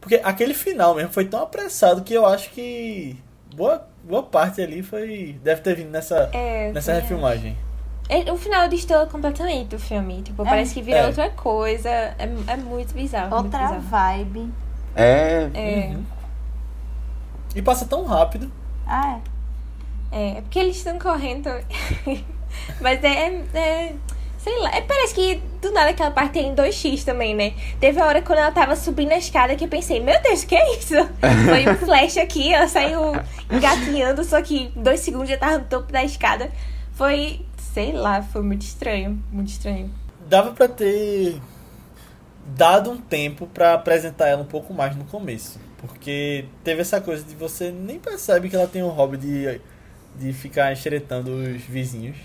[0.00, 3.16] Porque aquele final mesmo foi tão apressado que eu acho que
[3.54, 5.38] boa, boa parte ali foi.
[5.42, 7.56] Deve ter vindo nessa, É, nessa refilmagem.
[8.08, 10.22] É, O final destoa completamente o filme.
[10.22, 10.44] Tipo, É.
[10.48, 11.06] parece que virou É.
[11.08, 11.90] outra coisa.
[11.90, 13.28] É, é muito bizarro.
[13.30, 13.80] muito Outra bizarro.
[13.82, 14.50] vibe.
[14.94, 15.48] É.
[15.54, 16.04] É, Uhum.
[17.54, 18.50] E passa tão rápido.
[18.86, 19.18] Ah,
[20.12, 21.48] é, é porque eles estão correndo.
[22.80, 23.94] Mas é, é-
[24.38, 27.54] Sei lá, é, parece que do nada aquela parte tem 2x também, né?
[27.80, 30.54] Teve a hora quando ela tava subindo a escada que eu pensei, meu Deus, que
[30.54, 30.94] é isso?
[31.44, 33.00] Foi um flash aqui, ela saiu
[33.50, 36.50] engatinhando, só que em dois segundos já tava no topo da escada.
[36.92, 39.90] Foi, sei lá, foi muito estranho, muito estranho.
[40.28, 41.40] Dava pra ter
[42.56, 45.58] dado um tempo pra apresentar ela um pouco mais no começo.
[45.78, 49.60] Porque teve essa coisa de você nem percebe que ela tem um hobby de,
[50.16, 52.16] de ficar xeretando os vizinhos.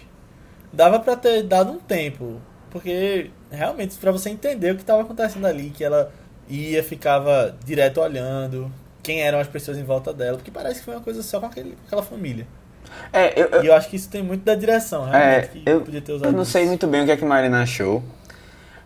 [0.72, 2.42] Dava pra ter dado um tempo.
[2.72, 6.12] Porque realmente, pra você entender o que tava acontecendo ali, que ela
[6.50, 8.72] ia, ficava direto olhando
[9.04, 10.38] quem eram as pessoas em volta dela.
[10.38, 12.48] Porque parece que foi uma coisa só com, aquele, com aquela família.
[13.12, 15.86] É, eu, eu, E eu acho que isso tem muito da direção, realmente, É, eu,
[16.24, 16.70] eu não sei isso.
[16.70, 18.04] muito bem o que é que Marina achou.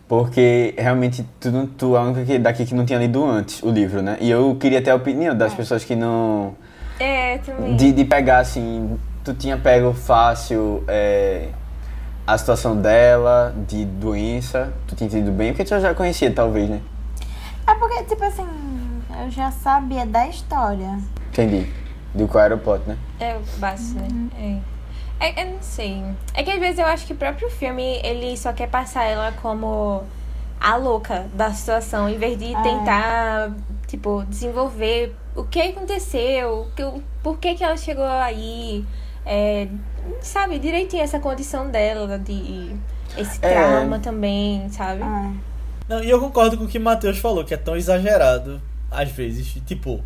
[0.08, 3.62] Porque realmente tu, não- tu é a única que- daqui que não tinha lido antes
[3.62, 4.16] o livro, né?
[4.20, 6.54] E eu queria ter a opinião das pessoas que não.
[6.98, 7.76] É, também.
[7.76, 8.98] De, de pegar assim.
[9.22, 11.48] Tu tinha pego fácil é,
[12.26, 14.72] a situação dela, de doença.
[14.86, 16.80] Tu tinha entendido bem, porque tu já conhecia, talvez, né?
[17.66, 18.46] é porque, tipo assim,
[19.22, 20.98] eu já sabia da história.
[21.30, 21.70] Entendi.
[22.14, 22.96] Do qual era o plot, né?
[23.20, 24.08] É o básico, né?
[24.40, 24.77] É.
[25.20, 26.02] É, eu não sei.
[26.34, 29.32] É que às vezes eu acho que o próprio filme, ele só quer passar ela
[29.32, 30.02] como
[30.60, 32.62] a louca da situação, em vez de Ah, é.
[32.62, 33.50] tentar,
[33.86, 38.84] tipo, desenvolver o que aconteceu, o que, o- por que que ela chegou aí,
[39.26, 39.68] é,
[40.20, 42.74] sabe, direitinho essa condição dela, de
[43.16, 43.48] esse É.
[43.48, 45.02] trauma também, sabe?
[45.02, 45.32] Ah,
[45.88, 49.10] Não, e eu concordo com o que o Matheus falou, que é tão exagerado, às
[49.10, 49.54] vezes.
[49.66, 50.02] Tipo,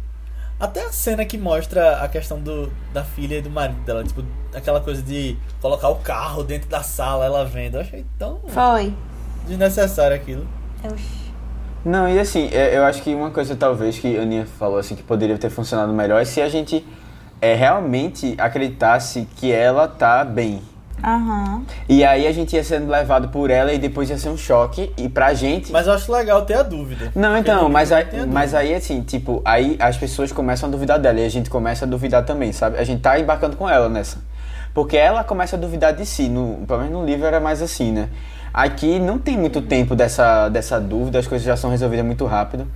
[0.62, 4.24] até a cena que mostra a questão do, da filha e do marido dela, tipo,
[4.54, 7.74] aquela coisa de colocar o carro dentro da sala, ela vendo.
[7.74, 8.94] Eu achei tão foi.
[9.44, 10.46] desnecessário aquilo.
[10.84, 11.32] Oxi.
[11.84, 14.94] Não, e assim, é- eu acho que uma coisa talvez que a Aninha falou assim
[14.94, 16.86] que poderia ter funcionado melhor é se a gente
[17.40, 20.62] é, realmente acreditasse que ela tá bem.
[21.02, 21.62] Aham.
[21.88, 24.92] E aí a gente ia sendo levado por ela e depois ia ser um choque.
[24.96, 25.72] E pra gente.
[25.72, 27.10] Mas eu acho legal ter a dúvida.
[27.14, 31.20] Não, então, mas aí, mas aí assim, tipo, aí as pessoas começam a duvidar dela
[31.20, 32.78] e a gente começa a duvidar também, sabe?
[32.78, 34.18] A gente tá embarcando com ela nessa.
[34.74, 37.92] Porque ela começa a duvidar de si, no, pelo menos no livro era mais assim,
[37.92, 38.08] né?
[38.54, 42.66] Aqui não tem muito tempo dessa, dessa dúvida, as coisas já são resolvidas muito rápido.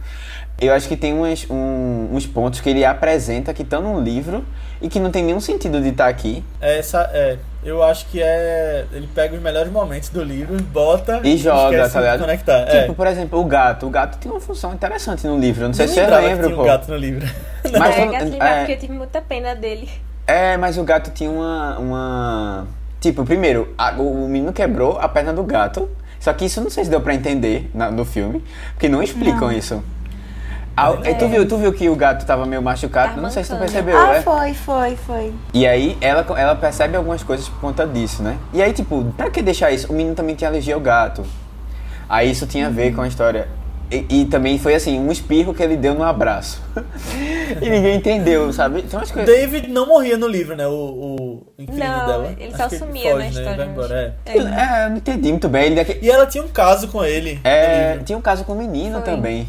[0.58, 4.42] Eu acho que tem uns, um- uns pontos que ele apresenta que estão no livro
[4.80, 6.42] e que não tem nenhum sentido de estar aqui.
[6.62, 8.86] Essa, é, eu acho que é.
[8.90, 12.20] Ele pega os melhores momentos do livro, bota E joga, esquece tá de ligado?
[12.20, 12.64] conectar.
[12.64, 12.94] Tipo, é.
[12.94, 13.86] por exemplo, o gato.
[13.86, 15.64] O gato tem uma função interessante no livro.
[15.64, 16.62] Eu não sei Nem se você lembra, pô.
[16.62, 17.26] um gato no livro.
[17.78, 19.90] Mas é, tu- gato é, porque eu tive muita pena dele.
[20.26, 21.78] É, mas o gato tinha uma.
[21.78, 22.66] uma...
[23.00, 25.88] Tipo, primeiro, a- o menino quebrou a perna do gato.
[26.18, 29.52] Só que isso não sei se deu pra entender na- no filme, porque não explicam
[29.52, 29.82] isso.
[30.76, 31.14] Ah, É.
[31.14, 33.14] tu, viu, tu viu que o gato tava meio machucado?
[33.14, 34.22] Tá não sei se tu percebeu, Ah, é?
[34.22, 35.32] foi, foi, foi.
[35.54, 38.36] E aí ela, ela percebe algumas coisas por conta disso, né?
[38.52, 39.90] E aí, tipo, pra que deixar isso?
[39.90, 41.24] O menino também tinha alergia ao gato.
[42.08, 43.48] Aí isso tinha a ver com a história.
[43.90, 46.60] E, e também foi assim, um espirro que ele deu no abraço.
[47.62, 48.84] e ninguém entendeu, sabe?
[48.88, 49.32] São as coisas.
[49.32, 50.66] David não morria no livro, né?
[50.66, 52.34] O, o inquilino Não, dela.
[52.38, 53.56] ele Acho só que sumia na história, Né?
[53.56, 54.30] Vai eu embora, é.
[54.30, 54.48] acho.
[54.48, 55.66] É, eu não entendi muito bem.
[55.66, 55.98] Ele daqui...
[56.02, 57.40] E ela tinha um caso com ele.
[57.44, 59.02] É, tinha um caso com o menino Foi.
[59.02, 59.48] também.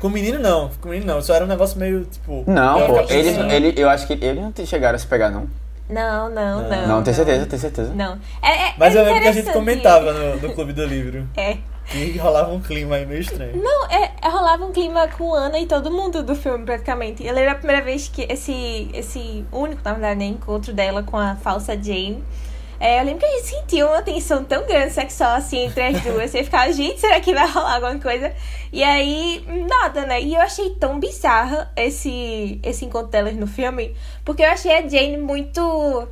[0.00, 1.22] Com o menino não, com o menino não.
[1.22, 2.42] Só era um negócio meio, tipo.
[2.48, 3.48] Não, É, pô, sentido.
[3.52, 5.46] ele, eu acho que eles não te- chegaram a se pegar, não.
[5.88, 6.68] Não, não, Não.
[6.68, 6.88] não.
[6.88, 7.92] Não, tenho certeza, tenho certeza.
[7.94, 8.18] Não.
[8.42, 11.28] É, é, Mas é eu lembro que a gente comentava no, no Clube do Livro.
[11.36, 11.58] É.
[11.86, 13.56] Que rolava um clima aí meio estranho.
[13.56, 17.26] Não, é, é, rolava um clima com Ana e todo mundo do filme, praticamente.
[17.26, 21.16] Eu lembro a primeira vez que esse, esse único, na verdade, né, encontro dela com
[21.16, 22.22] a falsa Jane.
[22.80, 26.00] É, eu lembro que a gente sentiu uma tensão tão grande sexual assim entre as
[26.02, 26.30] duas.
[26.30, 28.32] Você ficava, gente, será que vai rolar alguma coisa?
[28.72, 30.20] E aí, nada, né?
[30.20, 34.88] E eu achei tão bizarra esse, esse encontro delas no filme, porque eu achei a
[34.88, 36.08] Jane muito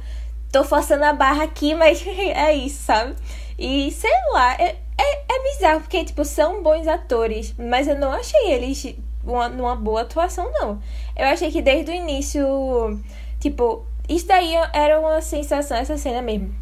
[0.53, 3.15] tô forçando a barra aqui, mas é isso, sabe?
[3.59, 8.13] E sei lá, é, é, é bizarro, porque, tipo, são bons atores, mas eu não
[8.13, 10.81] achei eles uma, numa boa atuação, não.
[11.17, 13.01] Eu achei que desde o início,
[13.39, 16.55] tipo, isso daí era uma sensação, essa cena mesmo.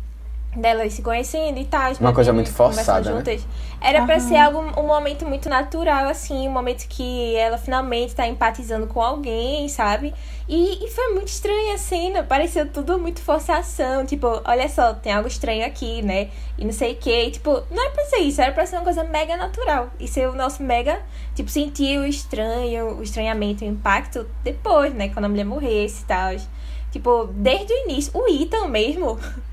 [0.57, 1.93] Delas se conhecendo e tal.
[2.01, 3.17] Uma coisa muito forçada, né?
[3.19, 3.47] juntas.
[3.81, 4.29] Era pra Aham.
[4.29, 9.01] ser algo, um momento muito natural, assim, um momento que ela finalmente tá empatizando com
[9.01, 10.13] alguém, sabe?
[10.49, 15.13] E, e foi muito estranha a cena, pareceu tudo muito forçação, tipo, olha só, tem
[15.13, 16.31] algo estranho aqui, né?
[16.57, 18.77] E não sei o que, e, tipo, não era pra ser isso, era pra ser
[18.77, 19.91] uma coisa mega natural.
[20.01, 21.01] E ser o nosso mega,
[21.37, 25.11] tipo, sentir o estranho, o estranhamento, o impacto depois, né?
[25.11, 26.35] Quando a mulher morresse e tal.
[26.91, 29.19] Tipo, desde o início, o Ethan mesmo.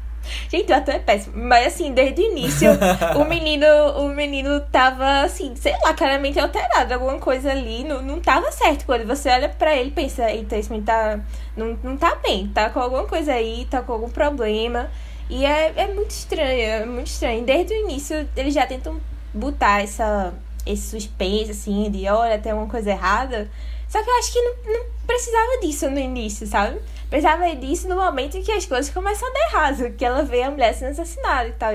[0.49, 1.35] Gente, o ator é péssimo.
[1.37, 2.69] Mas assim, desde o início,
[3.15, 3.65] o menino,
[3.97, 6.93] o menino tava assim, sei lá, claramente alterado.
[6.93, 8.85] Alguma coisa ali não, não tava certo.
[8.85, 11.19] Quando você olha pra ele e pensa, eita, esse menino tá.
[11.55, 14.89] Não, não tá bem, tá com alguma coisa aí, tá com algum problema.
[15.29, 17.43] E é, é muito estranho, é muito estranho.
[17.43, 18.99] Desde o início, eles já tentam
[19.33, 20.33] botar essa,
[20.65, 23.49] esse suspense, assim, de olha, tem alguma coisa errada.
[23.87, 26.79] Só que eu acho que não, não precisava disso no início, sabe?
[27.09, 30.43] Precisava disso no momento em que as coisas começam a dar errado, que ela vê
[30.43, 31.73] a mulher sendo assassinada e tal.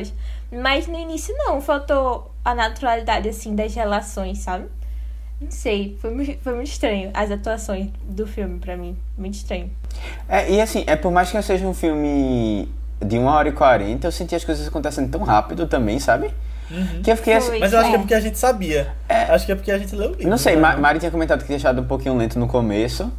[0.52, 4.66] Mas no início não, faltou a naturalidade, assim, das relações, sabe?
[5.40, 8.96] Não sei, foi, foi muito estranho as atuações do filme pra mim.
[9.16, 9.70] Muito estranho.
[10.28, 12.68] É, e assim, é por mais que seja um filme
[13.00, 16.30] de 1 hora e 40, eu senti as coisas acontecendo tão rápido também, sabe?
[17.02, 17.58] Que eu fiquei assim.
[17.58, 18.00] Mas eu acho que é É.
[18.00, 18.92] porque a gente sabia.
[19.08, 20.28] Acho que é porque a gente leu o livro.
[20.28, 20.60] Não sei, né?
[20.60, 23.10] Ma Mari tinha comentado que tinha achado um pouquinho lento no começo.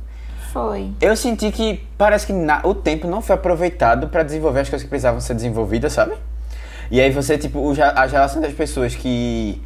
[0.51, 0.91] Foi.
[0.99, 4.83] Eu senti que parece que na- o tempo não foi aproveitado pra desenvolver as coisas
[4.83, 6.13] que precisavam ser desenvolvidas, sabe?
[6.89, 9.61] E aí você, tipo, o as relações das pessoas que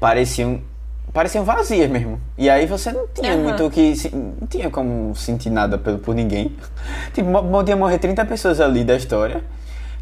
[0.00, 0.60] pareciam
[1.12, 2.18] pareciam vazias mesmo.
[2.38, 3.42] E aí você não tinha Aham.
[3.42, 3.94] muito o que.
[4.14, 6.56] Não tinha como sentir nada pelo, por ninguém.
[7.12, 9.42] tipo, podia morrer 30 pessoas ali da história.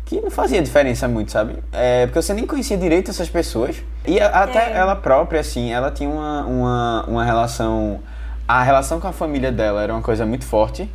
[0.05, 1.57] Que não fazia diferença muito, sabe?
[1.73, 3.77] É, porque você nem conhecia direito essas pessoas.
[4.07, 4.77] E a- até É.
[4.77, 8.01] ela própria, assim, ela tinha uma, uma, uma relação.
[8.51, 10.91] A relação com a família dela era uma coisa muito forte.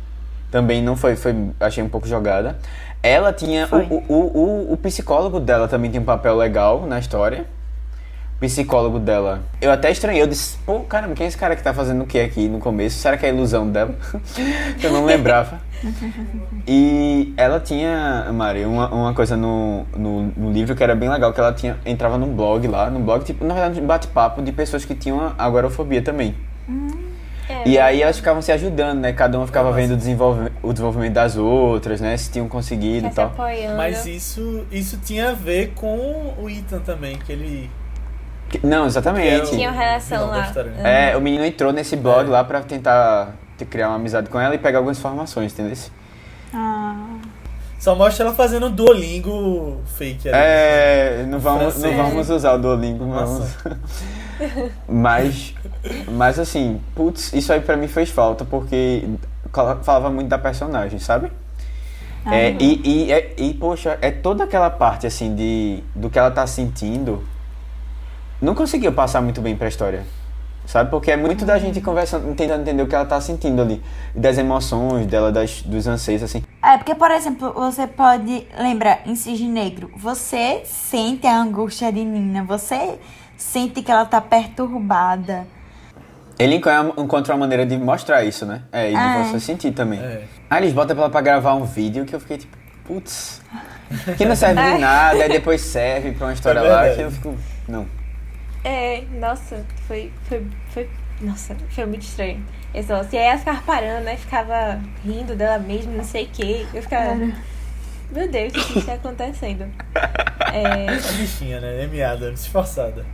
[0.50, 2.58] Também não foi, foi achei um pouco jogada.
[3.02, 3.66] Ela tinha.
[3.72, 7.46] O, o, o, o psicólogo dela também tinha um papel legal na história.
[8.36, 9.40] O psicólogo dela.
[9.58, 12.06] Eu até estranhei, eu disse, pô, caramba, quem é esse cara que tá fazendo o
[12.06, 12.98] que aqui no começo?
[12.98, 13.94] Será que é a ilusão dela?
[14.84, 15.58] eu não lembrava.
[16.68, 21.32] E ela tinha, Mari, uma, uma coisa no, no, no livro que era bem legal,
[21.32, 24.50] que ela tinha, entrava num blog lá, num blog, tipo, na verdade, um bate-papo de
[24.50, 26.34] pessoas que tinham agorafobia também.
[27.48, 29.12] É, E aí elas ficavam se ajudando, né?
[29.12, 32.16] Cada uma ficava vendo o, desenvolve, o desenvolvimento das outras, né?
[32.16, 33.26] Se tinham conseguido tá e tal.
[33.26, 33.76] apoiando.
[33.76, 37.70] Mas isso, isso tinha a ver com o Ethan também, que ele.
[38.48, 39.28] Que- Não, exatamente.
[39.28, 40.52] é o Tinha uma relação lá.
[40.82, 41.12] né?
[41.12, 42.30] É, o menino entrou nesse blog É.
[42.32, 45.76] lá pra tentar te criar uma amizade com ela e pegar algumas informações, entendeu?
[46.52, 47.06] Ah,
[47.78, 50.36] Só mostra ela fazendo um Duolingo fake ali.
[50.38, 53.48] É, não vamos, não vamos usar o Duolingo, vamos.
[54.88, 55.54] Mas,
[56.08, 59.08] mas assim, putz, isso aí pra mim fez falta porque
[59.82, 61.30] falava muito da personagem, sabe?
[62.26, 66.30] É, e, e, é- e, poxa, é toda aquela parte assim de do que ela
[66.30, 67.22] tá sentindo.
[68.42, 70.04] Não conseguiu passar muito bem pra história.
[70.66, 70.90] Sabe?
[70.90, 73.80] Porque é muito da gente conversando, tentando entender o que ela tá sentindo ali.
[74.12, 76.42] Das emoções dela, das, dos anseios, assim.
[76.60, 78.44] É, porque, por exemplo, você pode.
[78.58, 82.98] Lembra, em Cisne Negro, você sente a angústia de Nina, você
[83.36, 85.46] sente que ela tá perturbada.
[86.38, 86.68] Ele enco-
[86.98, 88.62] encontra uma maneira de mostrar isso, né?
[88.70, 89.22] É, e de É.
[89.24, 89.98] você sentir também.
[90.00, 90.24] É.
[90.50, 93.40] Aí eles botam ela pra gravar um vídeo que eu fiquei tipo, putz,
[94.18, 97.10] que não serve de nada, aí depois serve pra uma história É lá que eu
[97.10, 97.34] fico.
[97.66, 97.86] Não.
[98.62, 102.44] É, nossa, foi, foi, foi, nossa, foi muito estranho.
[102.74, 102.92] Esse.
[102.92, 104.16] E aí ela ficava parando, né?
[104.16, 106.66] Ficava rindo dela mesma, não sei o quê.
[106.74, 109.66] Eu ficava, meu Deus, o que está acontecendo?
[110.52, 112.04] É, A bichinha, né?
[112.04, 113.04] Adams, esforçada.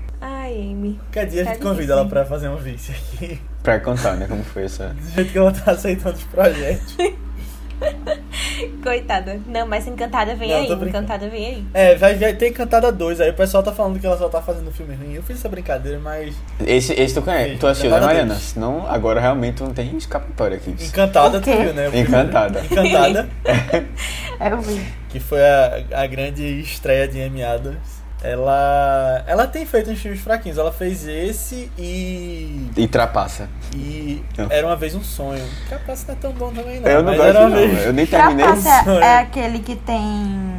[0.53, 0.95] Amy.
[1.05, 3.41] Qualquer dia a gente convida ela pra fazer um vídeo aqui.
[3.63, 4.89] Pra contar, né, como foi essa.
[4.89, 6.97] Do jeito que ela tá aceitando os projetos.
[8.83, 9.41] Coitada.
[9.47, 10.71] Não, mas Encantada vem Não, aí.
[10.71, 11.65] Encantada vem aí.
[11.75, 13.21] É, vai, vai ter Encantada 2.
[13.21, 15.15] Aí o pessoal tá falando que ela só tá fazendo filme ruim.
[15.15, 16.35] Eu fiz essa brincadeira, mas.
[16.65, 18.35] Esse, esse tu conhece, tu assistiu, né, Mariana?
[18.35, 18.43] dois.
[18.43, 20.71] Senão agora realmente não tem escapatória aqui.
[20.71, 21.89] Encantada, tu viu, né?
[21.93, 22.61] Encantada.
[22.65, 23.29] Encantada,
[24.41, 24.81] Eu vi.
[25.09, 28.02] que foi a, a grande estreia de Amy Adams.
[28.23, 30.57] Ela, ela tem feito uns filmes fraquinhos.
[30.57, 32.71] Ela fez esse e.
[32.77, 33.49] E trapaça.
[33.75, 34.47] E Não.
[34.49, 35.45] Era uma vez um sonho.
[35.69, 36.89] Capaz não é tão bom também, não.
[36.89, 37.57] eu não mas gosto, era uma não.
[37.57, 37.85] vez.
[37.87, 38.45] Eu nem terminei.
[38.47, 39.03] Trapaça sonho.
[39.03, 40.53] é aquele que tem.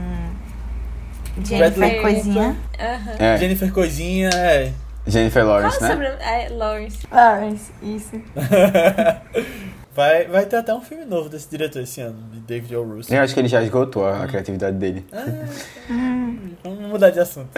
[1.42, 2.58] Jennifer Bradley Coisinha.
[2.78, 4.72] É, Jennifer Coisinha, é.
[5.08, 6.18] Jennifer Qual Lawrence, o né?
[6.20, 7.00] É, Lawrence.
[7.12, 8.22] Lawrence, isso.
[9.96, 12.84] Vai, vai ter até um filme novo desse diretor esse ano, de David O.
[12.84, 13.14] Russo.
[13.14, 15.06] Eu acho que ele já esgotou a criatividade dele.
[16.64, 17.50] Vamos mudar de assunto.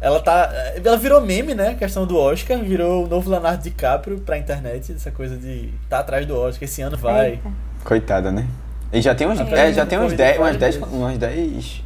[0.00, 0.50] ela tá.
[0.84, 1.70] Ela virou meme, né?
[1.70, 5.98] A questão do Oscar, virou o novo Leonardo DiCaprio pra internet, essa coisa de tá
[5.98, 7.30] atrás do Oscar, esse ano vai.
[7.32, 7.50] Eita.
[7.84, 8.46] Coitada, né?
[8.92, 9.68] Ele já tem uns, É.
[9.68, 10.92] é, já tem uns Corrida 10, umas várias 10, vezes.
[10.94, 11.82] umas 10,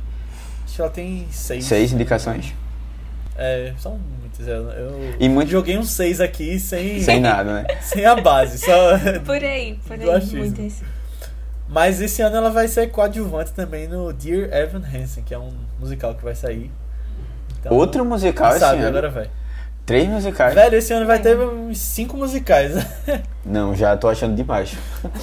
[0.65, 1.65] Acho que ela tem seis.
[1.65, 2.55] 6 indicações.
[3.37, 3.99] É, são.
[4.47, 7.65] Eu, eu E muito- joguei uns seis aqui sem, Sem nada, né?
[7.83, 8.59] sem a base.
[8.59, 8.99] Só...
[9.25, 10.27] Por aí, por aí.
[10.35, 10.83] Muitas.
[11.69, 15.53] Mas esse ano ela vai ser coadjuvante também no Dear Evan Hansen, que é um
[15.81, 16.71] musical que vai sair.
[17.59, 18.89] Então, Outro musical esse sabe, ano?
[18.89, 19.31] agora vai.
[19.93, 20.55] Três musicais?
[20.55, 22.73] Velho, esse ano vai ter uns cinco musicais.
[23.45, 24.75] Não, já tô achando demais.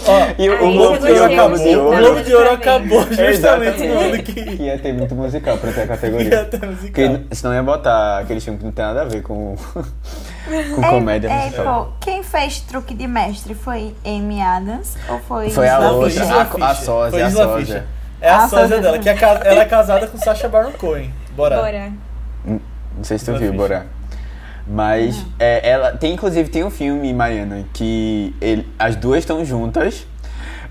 [0.06, 1.98] Ó, E o Globo de Ouro acabou o.
[1.98, 4.24] Globo de Ouro acabou justamente no ano Exatamente.
[4.32, 6.46] que Ia ter muito musical pra ter a ia categoria.
[6.46, 6.92] ter musical.
[6.94, 9.56] Porque senão ia botar aquele filme que não tem nada a ver com,
[10.76, 11.86] com comédia é, musical.
[11.86, 16.06] pô, quem fez truque de mestre foi Amy Adams ou foi Foi a outra, a-
[16.06, 16.86] a Fisher.
[16.86, 17.86] sósia, Foi a sósia.
[18.22, 18.82] É a Ah, sósia sósia.
[18.82, 21.12] dela, que é ela é casada com Sacha Baron Cohen.
[21.36, 21.56] Bora.
[21.56, 21.92] Bora.
[22.46, 22.60] Não
[23.04, 23.84] sei se tu viu, Fisher.
[24.72, 30.06] Mas é, ela tem inclusive tem um filme, Mariana, que ele- as duas estão juntas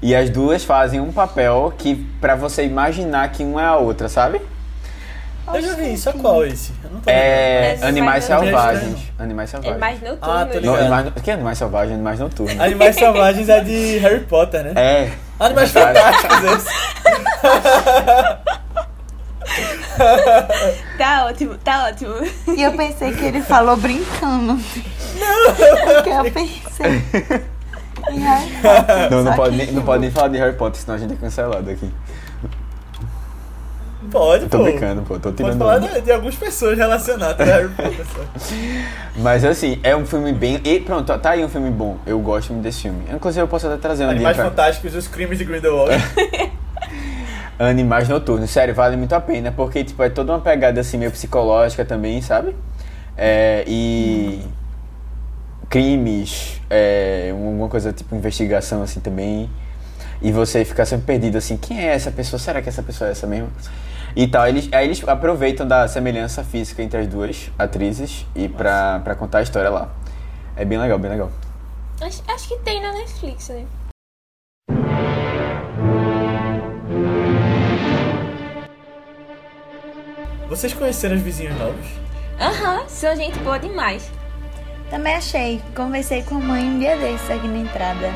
[0.01, 4.09] e as duas fazem um papel que pra você imaginar que uma é a outra,
[4.09, 4.41] sabe?
[5.53, 6.73] Eu já vi isso, é qual esse?
[6.85, 8.99] Eu não tô É Animais Selvagens.
[9.19, 9.81] Animais É Selvagens.
[9.81, 10.35] mais noturno.
[10.35, 10.55] Ah, tô.
[10.55, 10.79] Não, ligado.
[10.79, 11.95] animais, que Animais Selvagens?
[11.95, 12.61] Animais Noturnos.
[12.61, 14.73] Animais Selvagens é de Harry Potter, né?
[14.77, 15.11] É.
[15.41, 15.99] Animais Verdade.
[15.99, 16.69] Fantásticos esse.
[20.99, 22.15] Tá ótimo, tá ótimo.
[22.57, 24.59] E eu pensei que ele falou brincando.
[25.19, 25.55] Não!
[25.95, 27.03] Porque eu pensei.
[28.11, 30.95] em Harry Potter, Não, não pode, nem, não pode nem falar de Harry Potter, senão
[30.97, 31.91] a gente é cancelado aqui.
[34.11, 34.65] Pode, Tô pô.
[34.65, 35.59] brincando, pô, tô Pode tirando.
[35.59, 35.89] falar onda.
[35.89, 38.07] de, de algumas pessoas relacionadas a Harry Potter.
[38.07, 38.23] só.
[39.17, 40.61] Mas assim, é um filme bem.
[40.65, 41.99] E pronto, tá aí um filme bom.
[42.07, 43.05] Eu gosto muito desse filme.
[43.13, 44.47] Inclusive, eu posso até trazer um dia Animais pra...
[44.47, 45.93] Fantásticos, os crimes de Grindelwald.
[47.59, 48.51] Animais Noturnos.
[48.51, 52.23] Sério, vale muito a pena, porque tipo, é toda uma pegada assim meio psicológica também,
[52.23, 52.55] sabe?
[53.17, 54.43] É, e.
[55.69, 59.51] Crimes, é, alguma coisa tipo investigação assim também.
[60.23, 62.41] E você fica sempre perdido assim, quem é essa pessoa?
[62.41, 63.51] Será que essa pessoa é essa mesmo?
[64.17, 69.01] E tal, eles, aí eles aproveitam da semelhança física entre as duas atrizes e pra,
[69.01, 69.91] pra contar a história lá.
[70.57, 71.31] É bem legal, bem legal.
[72.01, 73.65] Acho, acho que tem na Netflix, né?
[80.49, 81.87] Vocês conheceram os vizinhos novos?
[82.41, 84.11] Aham, são gente boa demais.
[84.89, 85.61] Também achei.
[85.77, 88.11] Conversei com a mãe um dia desses aqui na entrada.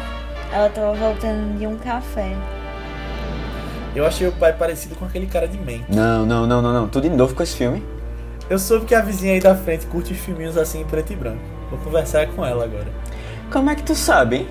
[0.50, 2.34] Ela tava voltando de um café.
[3.94, 5.84] Eu achei o pai parecido com aquele cara de Man.
[5.90, 6.88] Não, não, não, não, não.
[6.88, 7.84] Tudo de novo com esse filme.
[8.48, 11.16] Eu soube que a vizinha aí da frente curte os filminhos assim em preto e
[11.16, 11.42] branco.
[11.68, 12.88] Vou conversar com ela agora.
[13.50, 14.48] Como é que tu sabe, hein?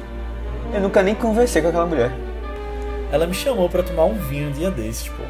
[0.72, 2.12] Eu nunca nem conversei com aquela mulher.
[3.12, 5.24] Ela me chamou pra tomar um vinho um dia desses, pô.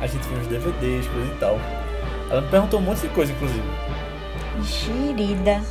[0.00, 1.58] A gente viu uns DVDs, coisa e tal.
[2.30, 3.62] Ela me perguntou um monte de coisa, inclusive.
[4.64, 5.62] Xerida.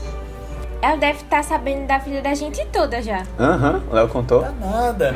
[0.81, 3.23] Ela deve estar sabendo da vida da gente toda já.
[3.39, 4.41] Aham, o Léo contou.
[4.41, 5.15] Tá nada.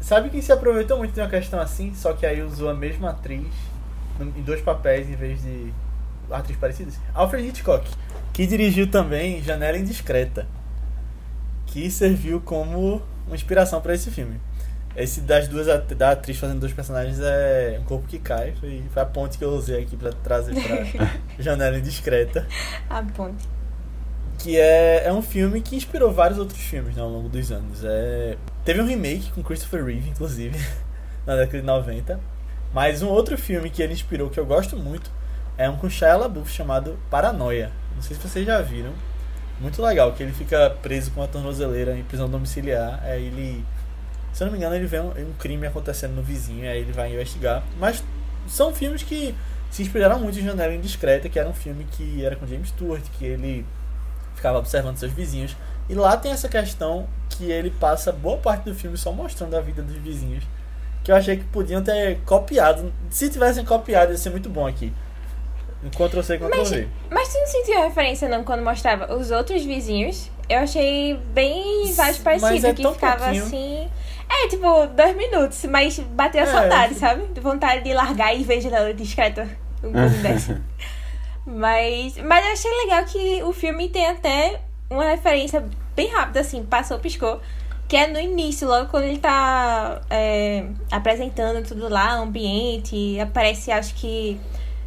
[0.00, 3.10] Sabe quem se aproveitou muito de uma questão assim, só que aí usou a mesma
[3.10, 3.46] atriz
[4.20, 5.72] em dois papéis em vez de
[6.30, 7.00] atriz parecidas?
[7.14, 7.88] Alfred Hitchcock,
[8.32, 10.46] que dirigiu também Janela Indiscreta,
[11.64, 14.40] que serviu como uma inspiração para esse filme.
[14.94, 19.02] Esse das duas da atriz fazendo dois personagens é um corpo que cai, foi, foi
[19.02, 21.08] a ponte que eu usei aqui para trazer para
[21.42, 22.46] Janela Indiscreta
[22.90, 23.48] A ponte.
[24.38, 27.82] que é, é um filme que inspirou vários outros filmes né, ao longo dos anos.
[27.82, 30.58] É, teve um remake com Christopher Reeve, inclusive,
[31.24, 32.20] na década de 90.
[32.74, 35.10] Mas um outro filme que ele inspirou, que eu gosto muito,
[35.56, 37.70] é um com Shia LaBeouf chamado Paranoia.
[37.94, 38.92] Não sei se vocês já viram.
[39.60, 43.00] Muito legal, que ele fica preso com uma tornozeleira em prisão domiciliar.
[43.14, 43.64] Ele,
[44.32, 46.92] se eu não me engano, ele vê um, um crime acontecendo no vizinho, aí ele
[46.92, 47.62] vai investigar.
[47.78, 48.02] Mas
[48.48, 49.34] são filmes que
[49.70, 53.02] se inspiraram muito em Janela Indiscreta, que era um filme que era com James Stewart,
[53.18, 53.64] que ele
[54.34, 55.56] ficava observando seus vizinhos.
[55.88, 59.60] E lá tem essa questão que ele passa boa parte do filme só mostrando a
[59.60, 60.44] vida dos vizinhos.
[61.02, 62.92] Que eu achei que podiam ter copiado.
[63.10, 64.92] Se tivessem copiado, ia ser muito bom aqui.
[65.90, 66.88] Ctrl C, Ctrl Mas, V.
[67.10, 70.30] mas tu não sentiu a referência não quando mostrava os outros vizinhos?
[70.48, 73.44] Eu achei bem vários parecidos, é que tão ficava pouquinho.
[73.44, 73.88] assim.
[74.28, 77.26] É, tipo, dois minutos, mas bateu a É, saudade, sabe?
[77.34, 79.48] De vontade de largar e ver janela discreta.
[79.82, 79.90] Um
[80.22, 80.60] dessa.
[81.44, 85.64] Mas, mas eu achei legal que o filme tem até uma referência
[85.96, 87.40] bem rápida, assim, passou, piscou.
[87.88, 93.18] Que é no início, logo quando ele tá é, apresentando tudo lá, o ambiente.
[93.20, 94.40] Aparece, acho que.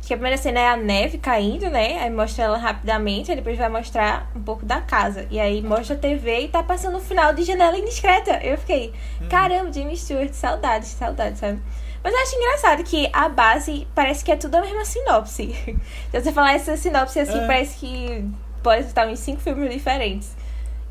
[0.05, 1.97] Que a primeira cena é a neve caindo, né?
[1.99, 5.25] Aí mostra ela rapidamente, aí depois vai mostrar um pouco da casa.
[5.31, 8.39] E aí mostra a TV e tá passando o final de Janela Indiscreta.
[8.43, 8.93] Eu fiquei,
[9.29, 11.59] caramba, Jimmy Stewart, saudades, saudades, sabe?
[12.03, 15.47] Mas eu acho engraçado que a base parece que é tudo a mesma sinopse.
[16.11, 17.47] Se você falar essa sinopse assim, É.
[17.47, 18.29] parece que
[18.61, 20.35] pode estar em cinco filmes diferentes.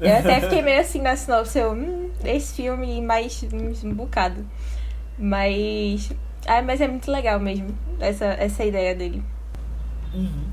[0.01, 3.47] Eu até fiquei meio assim na sinopse, eu, hum, esse filme mais
[3.85, 4.45] um bocado.
[5.17, 6.11] Mas.
[6.47, 7.69] Ah, mas é muito legal mesmo,
[8.01, 9.23] essa, essa ideia dele.
[10.13, 10.45] Uhum.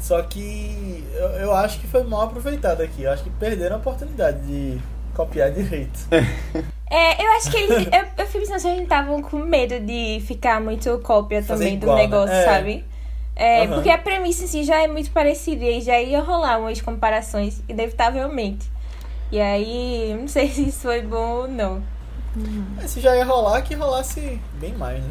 [0.00, 3.02] Só que eu, eu acho que foi mal aproveitado aqui.
[3.02, 4.78] Eu acho que perderam a oportunidade de
[5.14, 5.98] copiar direito.
[6.88, 7.88] É, eu acho que eles.
[7.92, 11.74] eu, eu fico pensando se eles estavam com medo de ficar muito cópia Fazer também
[11.74, 12.02] igual, do né?
[12.02, 12.44] negócio, É.
[12.44, 12.84] sabe?
[13.34, 13.74] É, Aham.
[13.74, 16.80] porque a premissa em si já é muito parecida e aí já ia rolar umas
[16.80, 18.70] comparações, inevitavelmente.
[19.32, 21.82] E aí, não sei se isso foi bom ou não.
[22.76, 25.10] Mas se já ia rolar, que rolasse bem mais, né?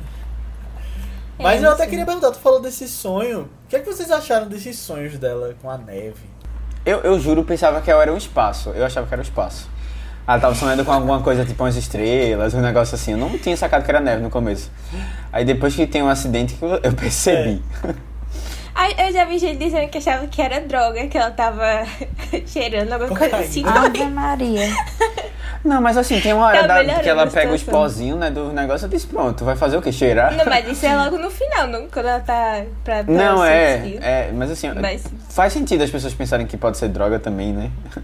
[1.37, 1.89] É, Mas eu até sim.
[1.89, 3.41] queria perguntar, tu falou desse sonho.
[3.65, 6.15] O que é que vocês acharam desses sonhos dela com a neve?
[6.85, 8.69] Eu, eu juro, pensava que era um espaço.
[8.69, 9.69] Eu achava que era um espaço.
[10.27, 13.11] Ela tava sonhando com alguma coisa tipo umas estrelas, um negócio assim.
[13.11, 14.71] Eu não tinha sacado que era neve no começo.
[15.31, 17.61] Aí depois que tem um acidente que eu- percebi.
[18.73, 21.63] Aí eu já vi gente dizendo que achava que era droga, que ela tava
[22.45, 23.63] cheirando alguma coisa assim.
[23.65, 24.67] Ave Maria.
[25.65, 28.53] Não, mas assim, tem uma hora Tá da- que ela pega os pozinhos né, do
[28.53, 29.91] negócio e diz, pronto, vai fazer o quê?
[29.91, 30.31] Cheirar?
[30.37, 31.87] Não, mas isso é logo no final, não?
[31.87, 36.13] Quando ela tá pra, pra Não, é, é, mas assim, Mas- faz sentido as pessoas
[36.13, 37.71] pensarem que pode ser droga também, né?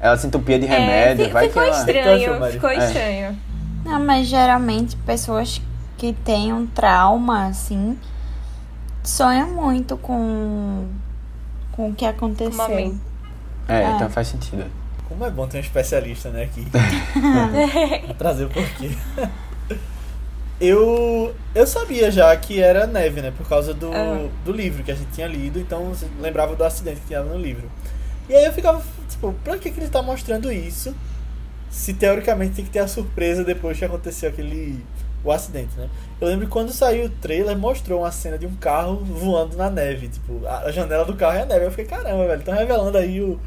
[0.00, 1.78] Ela se entupia de É, remédio, fi- vai ficou que ela...
[1.78, 2.52] Estranho, Mari?
[2.52, 2.76] ficou É.
[2.76, 3.38] estranho.
[3.84, 5.60] Não, mas geralmente pessoas
[5.96, 7.98] que têm um trauma, assim,
[9.02, 10.84] sonham muito com,
[11.72, 12.94] com o que aconteceu.
[13.66, 13.92] É, Ah.
[13.96, 14.64] então faz sentido.
[15.14, 16.66] Como é bom ter um especialista, né, aqui.
[18.18, 18.90] trazer o porquê.
[20.60, 23.32] Eu, eu sabia já que era neve, né?
[23.36, 24.26] Por causa do, Ah.
[24.44, 27.70] do livro que a gente tinha lido, então lembrava do acidente que tinha no livro.
[28.28, 30.94] E aí eu ficava, tipo, pra que, que ele tá mostrando isso?
[31.70, 34.82] Se teoricamente tem que ter a surpresa depois que aconteceu aquele.
[35.24, 35.88] o acidente, né?
[36.20, 40.08] Eu lembro quando saiu o trailer, mostrou uma cena de um carro voando na neve.
[40.08, 41.66] Tipo, a a janela do carro é a neve.
[41.66, 43.38] Eu fiquei, caramba, velho, estão revelando aí o.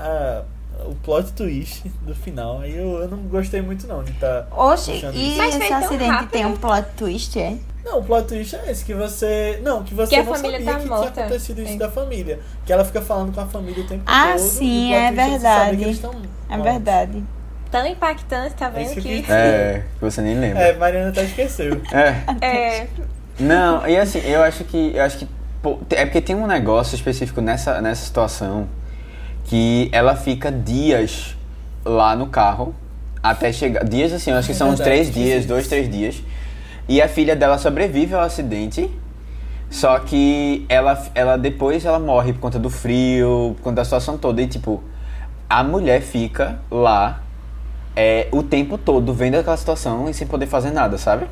[0.00, 0.42] a-
[0.86, 2.60] o plot twist do final.
[2.60, 4.46] Aí eu, eu não gostei muito não de tá.
[4.50, 5.42] Oxe, e isso.
[5.42, 6.30] Esse tão acidente rápido.
[6.30, 7.56] tem um plot twist, é?
[7.84, 9.60] Não, o plot twist é esse, que você.
[9.62, 11.10] Não, que você Que a não família sabia tá que morta.
[11.12, 11.76] tinha acontecido isso É.
[11.76, 12.38] da família.
[12.64, 14.38] Que ela fica falando com a família o tempo Ah, todo.
[14.40, 16.00] sim, o plot é saber verdade.
[16.48, 17.24] É verdade.
[17.70, 19.24] Tão impactante, tá É vendo isso que.
[19.30, 20.60] É, que você nem lembra.
[20.62, 21.80] É, Mariana até esqueceu.
[21.92, 22.44] É.
[22.46, 22.86] É,
[23.38, 24.92] Não, e assim, eu acho que.
[24.94, 25.28] Eu acho que.
[25.62, 28.68] pô, é porque tem um negócio específico nessa, nessa situação
[29.44, 31.36] que ela fica dias
[31.84, 32.74] lá no carro
[33.22, 33.84] até chegar.
[33.84, 36.22] Dias assim, eu acho que É são uns três dias, dois, três dias.
[36.88, 38.90] E a filha dela sobrevive ao acidente.
[39.70, 44.18] Só que ela, ela depois ela morre por conta do frio, por conta da situação
[44.18, 44.42] toda.
[44.42, 44.82] E tipo,
[45.48, 47.22] a mulher fica lá
[47.94, 51.26] é, o tempo todo vendo aquela situação e sem poder fazer nada, sabe?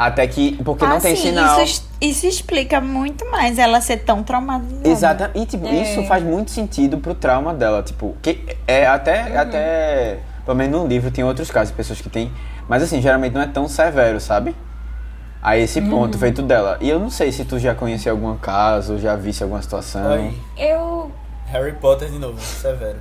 [0.00, 0.56] Até que.
[0.64, 1.62] Porque não ah, tem sim, sinal.
[1.62, 4.88] Isso, isso explica muito mais ela ser tão traumatizada.
[4.88, 5.30] Exata.
[5.34, 5.82] E tipo, É.
[5.82, 7.82] isso faz muito sentido pro trauma dela.
[7.82, 9.36] Tipo, que é até.
[9.36, 12.32] até pelo menos no livro tem outros casos de pessoas que têm.
[12.66, 14.56] Mas assim, geralmente não é tão severo, sabe?
[15.42, 16.78] A esse ponto feito dela.
[16.80, 20.12] E eu não sei se tu já conhecia algum caso, já visse alguma situação.
[20.12, 20.34] Aí.
[20.56, 21.12] eu.
[21.48, 22.98] Harry Potter de novo, severo.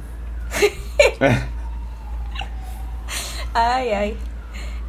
[3.53, 4.17] Ai, ai.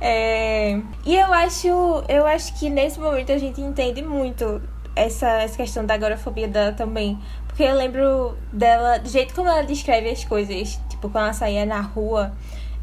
[0.01, 1.69] É, E eu acho,
[2.09, 4.61] eu acho que nesse momento a gente entende muito
[4.97, 7.19] essa, essa questão da agorafobia dela também.
[7.47, 11.67] Porque eu lembro dela, do jeito como ela descreve as coisas, tipo, quando ela saía
[11.67, 12.33] na rua.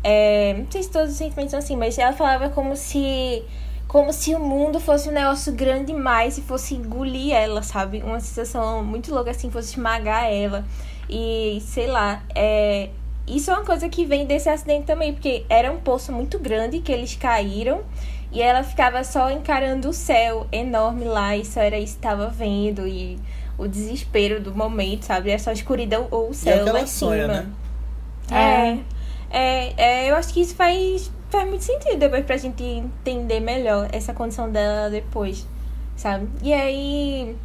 [0.04, 3.44] é, Não sei se todos os sentimentos são assim, mas ela falava como se.
[3.88, 8.04] Como se o mundo fosse um negócio grande demais e fosse engolir ela, sabe?
[8.04, 10.66] Uma sensação muito louca assim, fosse esmagar ela.
[11.10, 12.90] E sei lá, é,
[13.28, 16.80] isso é uma coisa que vem desse acidente também, porque era um poço muito grande
[16.80, 17.82] que eles caíram
[18.32, 22.28] e ela ficava só encarando o céu enorme lá e só era isso que estava
[22.30, 23.20] vendo e
[23.58, 25.30] o desespero do momento, sabe?
[25.32, 27.28] Era só a escuridão ou o E é céu o que lá em sonha, cima.
[27.28, 27.48] né?
[28.32, 28.80] É,
[29.30, 33.88] é, é, eu acho que isso faz, faz muito sentido depois pra gente entender melhor
[33.92, 35.48] essa condição dela depois,
[35.96, 36.28] sabe?
[36.44, 37.36] E aí,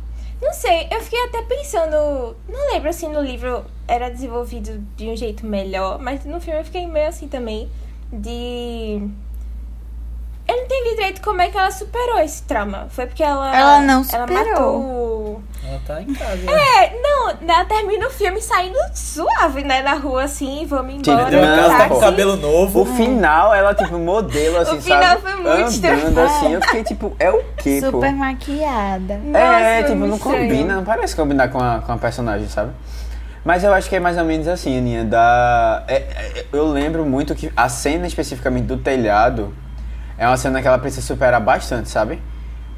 [0.42, 5.16] não sei, eu fiquei até pensando, não lembro assim no livro era desenvolvido de um
[5.16, 7.70] jeito melhor, mas no filme eu fiquei meio assim também
[8.12, 9.08] de
[10.52, 12.86] eu não entendi direito como é que ela superou esse trauma.
[12.90, 14.44] Foi porque ela Ela não ela superou.
[14.50, 16.36] matou o- Ela tá em casa.
[16.36, 16.52] né?
[16.52, 21.30] É, não, ela termina o filme saindo suave, né, na rua, assim, vamos embora.
[21.30, 22.00] Não, casa, tá com pô.
[22.00, 22.82] cabelo novo.
[22.82, 25.22] O final, ela, tipo, modelo, assim, O final sabe?
[25.22, 26.24] foi muito Andando estranho.
[26.24, 27.90] assim, eu fiquei, tipo, é o quê, pô?
[27.92, 29.18] Super maquiada.
[29.24, 30.36] Nossa, é, tipo, não estranho.
[30.48, 32.72] combina, não parece combinar com a, com a personagem, sabe?
[33.44, 35.82] Mas eu acho que é mais ou menos assim, Aninha, da...
[35.88, 39.52] é- é- eu lembro muito que a cena especificamente do telhado
[40.22, 42.22] é uma cena que ela precisa superar bastante, sabe?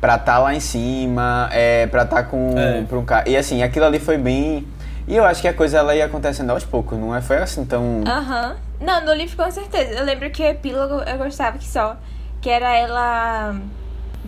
[0.01, 2.83] Pra tá lá em cima, é, pra tá com É.
[2.83, 3.29] pra um cara.
[3.29, 4.67] E assim, aquilo ali foi bem...
[5.07, 7.21] E eu acho que a coisa ela ia acontecendo aos poucos, não é?
[7.21, 8.03] Foi assim tão...
[8.07, 8.57] Aham.
[8.81, 9.93] Não, no livro com certeza.
[9.93, 11.97] Eu lembro que o epílogo eu gostava que só.
[12.41, 13.55] Que era ela.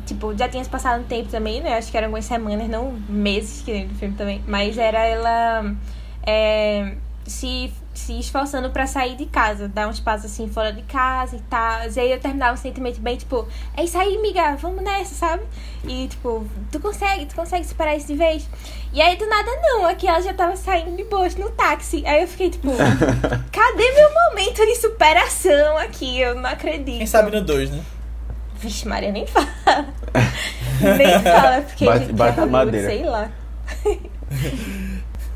[0.04, 1.78] Tipo, já tinha se passado um tempo também, né?
[1.78, 4.44] Acho que eram algumas semanas, não meses, que nem no filme também.
[4.46, 5.74] Mas era ela
[6.26, 6.92] é,
[7.24, 11.40] se, se esforçando pra sair de casa, dar uns passos assim fora de casa e
[11.40, 11.80] tal.
[11.88, 15.42] E aí eu terminava um sentimento bem, tipo, é isso aí, amiga, vamos nessa, sabe?
[15.84, 18.48] E tipo, tu consegue, tu consegue superar isso de vez.
[18.92, 22.04] E aí do nada não, aqui ela já tava saindo de boas no táxi.
[22.06, 22.68] Aí eu fiquei tipo,
[23.52, 26.18] cadê meu momento de superação aqui?
[26.20, 26.98] Eu não acredito.
[26.98, 27.82] Quem sabe no 2, né?
[28.58, 29.46] Vixe, Maria, nem fala.
[30.96, 32.86] nem fala, porque Bate- gente, bate é Hollywood, madeira.
[32.88, 33.30] sei lá.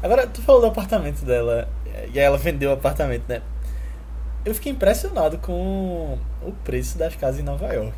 [0.02, 1.68] Agora, tu falou do apartamento dela,
[2.12, 3.40] e aí ela vendeu o apartamento, né?
[4.44, 7.92] Eu fiquei impressionado com o preço das casas em Nova York.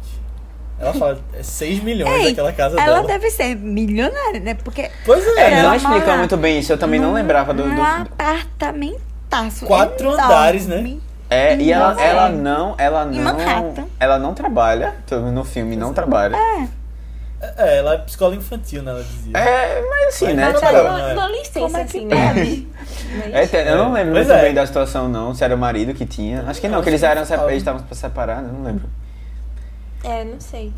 [0.81, 3.07] Ela fala, é 6 milhões Ei, aquela casa Ela dela.
[3.07, 4.55] deve ser milionária, né?
[4.55, 5.57] Porque Pois é, É, né?
[5.63, 7.63] não Ela explica mora muito bem isso, eu também não lembrava do...
[7.63, 9.67] do- do- apartamentaço.
[9.67, 10.23] Quatro enorme.
[10.25, 10.99] andares, né?
[11.31, 13.37] É, e ela, ela não, ela não,
[13.99, 14.95] ela não trabalha,
[15.33, 16.37] no filme não trabalha.
[16.37, 16.69] É,
[17.57, 18.91] ela é psicóloga infantil, né?
[18.93, 19.37] Ela dizia.
[19.37, 20.45] É, mas assim, Mas né?
[20.53, 21.15] não tipo, Não, não é?
[21.15, 22.15] não licença, Como é que assim, pode?
[22.15, 22.67] né?
[23.15, 24.43] Mas- é, te- eu não lembro Pois muito é.
[24.43, 26.45] bem da situação não, se era o marido que tinha.
[26.47, 28.89] Acho que não, Acho que eles que eram não separados, eles estavam separados, não lembro.
[30.05, 30.73] É, não sei.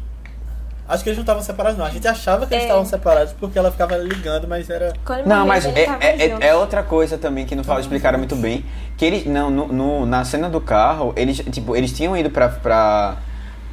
[0.86, 1.86] Acho que eles não estavam separados, não.
[1.86, 2.66] A gente achava que eles É.
[2.66, 4.92] estavam separados porque ela ficava ligando, mas era.
[5.04, 6.42] Quando Não, mas é, é, junto.
[6.44, 8.64] é outra coisa também que não fala, explicaram muito bem.
[8.98, 12.50] Que eles, não, no, no- na cena do carro, eles, tipo, eles tinham ido pra,
[12.50, 13.16] pra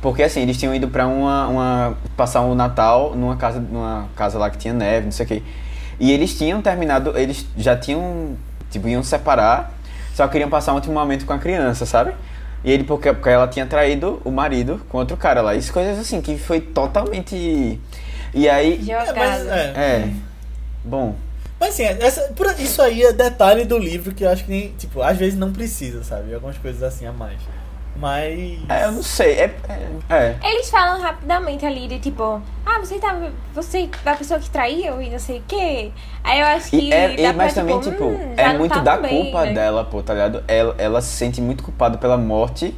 [0.01, 4.37] porque assim, eles tinham ido pra uma, uma, passar o Natal numa casa, numa casa
[4.39, 5.43] lá que tinha neve, não sei o que.
[5.99, 8.35] E eles tinham terminado, eles já tinham,
[8.71, 9.71] tipo, iam separar,
[10.15, 12.13] só queriam passar um último momento com a criança, sabe?
[12.63, 15.55] E ele, porque, porque ela tinha traído o marido com outro cara lá.
[15.55, 17.79] Isso coisas assim, que foi totalmente...
[18.33, 18.89] E aí...
[18.89, 19.73] É, mas, é.
[19.75, 20.09] É...
[20.83, 21.15] Bom...
[21.59, 24.69] Mas assim, essa, por- isso aí é detalhe do livro que eu acho que nem.
[24.79, 26.33] Tipo, às vezes não precisa, sabe?
[26.33, 27.37] Algumas coisas assim a mais.
[27.95, 28.59] Mas.
[28.69, 29.33] É, eu não sei.
[29.33, 30.35] É, é, é.
[30.43, 33.31] Eles falam rapidamente ali de tipo, ah, você tava.
[33.53, 35.91] Você é a pessoa que traiu e não sei o quê.
[36.23, 36.77] Aí eu acho que.
[36.89, 39.45] E é, e- mas pra, também, tipo, tipo, hum, é muito tá da bem, culpa
[39.45, 39.53] né?
[39.53, 40.43] dela, pô, tá ligado?
[40.47, 42.75] Ela, ela se sente muito culpada pela morte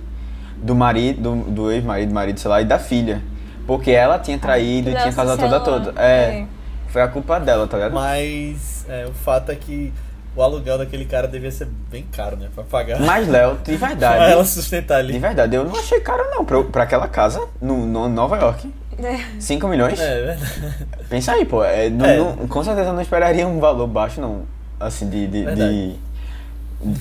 [0.58, 3.22] do marido, do, do ex-marido, marido, sei lá, e da filha.
[3.66, 5.94] Porque ela tinha traído e tinha casado toda toda.
[6.02, 6.46] É, é.
[6.90, 7.94] Foi a culpa dela, tá ligado?
[7.94, 9.92] Mas é, o fato é que
[10.36, 12.50] o aluguel daquele cara devia ser bem caro, né?
[12.54, 13.00] Pra pagar.
[13.00, 14.32] Mas, Léo, de pra verdade.
[14.32, 15.20] ela sustentar De ali.
[15.20, 18.74] verdade, eu não achei caro não pra, pra aquela casa no, no Nova York.
[19.02, 19.20] É.
[19.40, 20.00] 5 milhões?
[20.00, 20.86] É, verdade.
[21.10, 21.64] Pensa aí, pô.
[21.64, 22.18] É, não- É.
[22.18, 24.44] não- com certeza eu não esperaria um valor baixo, não.
[24.80, 25.28] Assim, de.
[25.28, 25.96] de, de-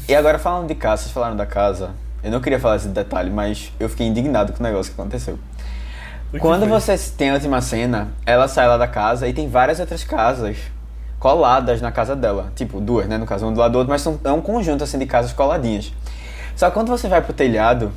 [0.09, 1.91] E agora falando de casa, vocês falaram da casa.
[2.23, 5.39] Eu não queria falar esse detalhe, mas eu fiquei indignado com o negócio que aconteceu.
[6.31, 6.81] Que Quando foi?
[6.81, 10.57] você tem a última cena, ela sai lá da casa e tem várias outras casas
[11.23, 12.53] coladas na casa dela.
[12.57, 13.17] Tipo, duas, né?
[13.17, 15.33] No caso, um do lado do outro, mas são, é um conjunto assim de casas
[15.33, 15.93] coladinhas.
[16.57, 17.93] Só que quando você vai pro telhado,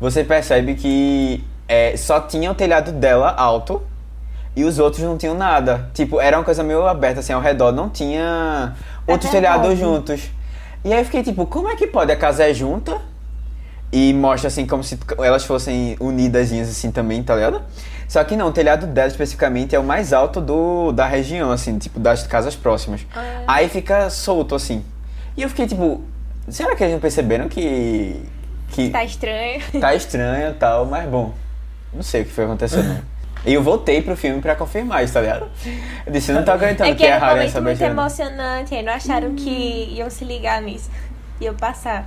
[0.00, 3.82] você percebe que é, só tinha o telhado dela alto
[4.56, 5.90] e os outros não tinham nada.
[5.92, 8.74] Tipo, era uma coisa meio aberta assim ao redor, não tinha
[9.06, 9.58] outros verdade.
[9.60, 10.30] telhados juntos.
[10.82, 12.10] E aí eu fiquei tipo, como é que pode?
[12.10, 13.02] A casa é junta
[13.92, 17.60] e mostra assim como se elas fossem unidas assim também, tá ligado?
[18.10, 21.78] Só que não, o telhado dela especificamente é o mais alto do, da região, assim,
[21.78, 23.06] tipo, das casas próximas.
[23.14, 23.42] Ah.
[23.46, 24.84] Aí fica solto, assim.
[25.36, 26.02] E eu fiquei tipo,
[26.48, 28.20] será que eles não perceberam que.
[28.70, 29.62] que Tá estranho.
[29.80, 31.32] tá estranho e tal, mas bom.
[31.94, 33.00] Não sei o que foi acontecendo.
[33.46, 35.48] E eu voltei pro filme pra confirmar isso, tá ligado?
[36.04, 37.92] Eu disse, não tô aguentando É que que é raro essa muito beijando.
[37.92, 40.90] emocionante, aí não acharam que iam se ligar nisso.
[41.40, 42.06] Iam passar.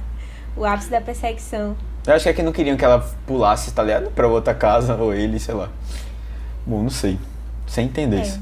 [0.55, 1.77] O ápice da perseguição.
[2.05, 4.11] Eu acho que é que não queriam que ela pulasse, tá ligado?
[4.11, 5.69] Pra outra casa, ou ele, sei lá.
[6.65, 7.17] Bom, não sei.
[7.67, 8.21] Sem entender É.
[8.21, 8.41] isso.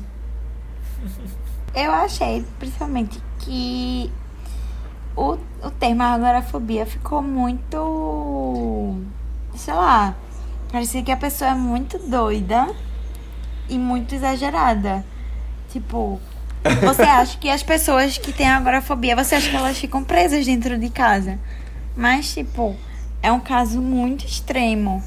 [1.73, 4.11] Eu achei, principalmente, que
[5.15, 8.97] o, o termo agorafobia ficou muito.
[9.55, 10.15] Sei lá.
[10.71, 12.67] Parecia que a pessoa é muito doida
[13.69, 15.05] e muito exagerada.
[15.69, 16.19] Tipo,
[16.83, 20.77] você acha que as pessoas que têm agorafobia, você acha que elas ficam presas dentro
[20.77, 21.39] de casa.
[21.95, 22.75] Mas, tipo,
[23.21, 25.03] é um caso muito extremo.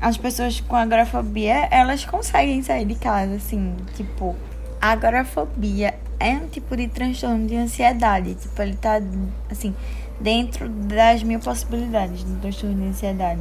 [0.00, 4.36] As pessoas com agorafobia, elas conseguem sair de casa, assim, tipo.
[4.80, 8.34] A agorafobia é um tipo de transtorno de ansiedade.
[8.34, 9.00] Tipo, ele tá,
[9.50, 9.74] assim,
[10.20, 13.40] dentro das mil possibilidades do transtorno de ansiedade.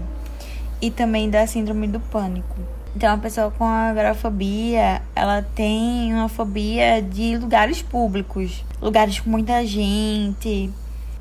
[0.82, 2.56] E também da síndrome do pânico.
[2.96, 9.66] Então, a pessoa com agorafobia, ela tem uma fobia de lugares públicos, lugares com muita
[9.66, 10.72] gente.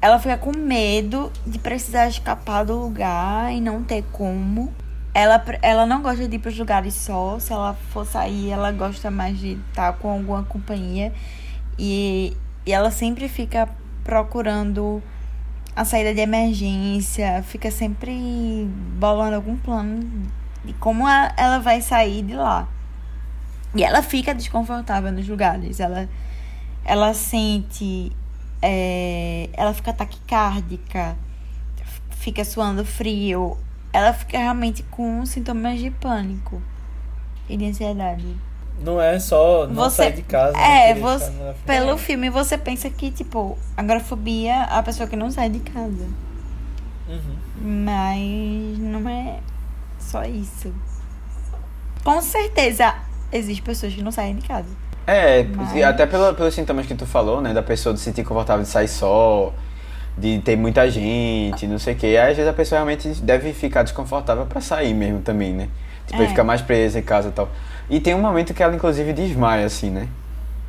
[0.03, 4.75] Ela fica com medo de precisar escapar do lugar e não ter como.
[5.15, 7.39] Ela, ela não gosta de ir para os lugares só.
[7.39, 11.13] Se ela for sair, ela gosta mais de estar com alguma companhia.
[11.79, 12.37] E,
[12.67, 13.69] e ela sempre fica
[14.03, 15.01] procurando
[15.77, 20.29] a saída de emergência, fica sempre bolando algum plano
[20.65, 22.69] de como ela vai sair de lá.
[23.75, 25.81] E ela fica desconfortável nos lugares.
[25.81, 26.09] Ela,
[26.85, 28.13] ela sente.
[28.63, 31.17] É, ela fica taquicárdica,
[32.11, 33.59] fica suando frio.
[33.93, 36.63] Ela fica realmente com sintomas de pânico
[37.49, 38.25] e de ansiedade.
[38.81, 40.57] Não é só não Você- sair de casa.
[40.57, 41.57] não É, você, frente.
[41.67, 46.09] pelo filme você pensa que, tipo, agorafobia é a pessoa que não sai de casa.
[47.09, 47.37] Uhum.
[47.85, 49.41] Mas não é
[49.99, 50.73] só isso.
[52.03, 52.95] Com certeza
[53.31, 54.69] existem pessoas que não saem de casa.
[55.07, 57.53] É, Mas- até pelo, pelos sintomas que tu falou, né?
[57.53, 59.53] Da pessoa se sentir confortável de sair só,
[60.17, 62.07] de ter muita gente, não sei o quê.
[62.09, 65.69] Aí, às vezes a pessoa realmente deve ficar desconfortável pra sair mesmo também, né?
[66.07, 66.25] Tipo, É.
[66.25, 67.49] aí fica mais presa em casa e tal.
[67.91, 70.09] E tem um momento que ela, inclusive, desmaia, assim, né?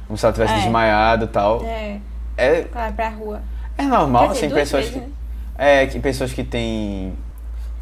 [0.07, 0.57] Como se ela tivesse É.
[0.57, 1.63] desmaiado e tal.
[1.65, 1.97] É,
[2.35, 3.41] É, vai pra rua.
[3.77, 5.07] é normal, dizer, assim, pessoas vezes, que.
[5.07, 5.13] né?
[5.57, 7.13] É, que pessoas que têm.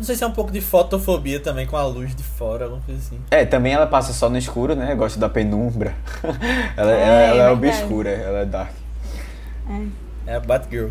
[0.02, 2.82] Não sei se é um pouco de fotofobia também, com a luz de fora, alguma
[2.82, 3.20] coisa assim.
[3.30, 4.96] É, também ela passa só no escuro, né?
[4.96, 5.94] Gosta da penumbra.
[6.76, 8.72] ela, É, ela, ela é obscura, ela é dark.
[10.26, 10.90] É a Batgirl.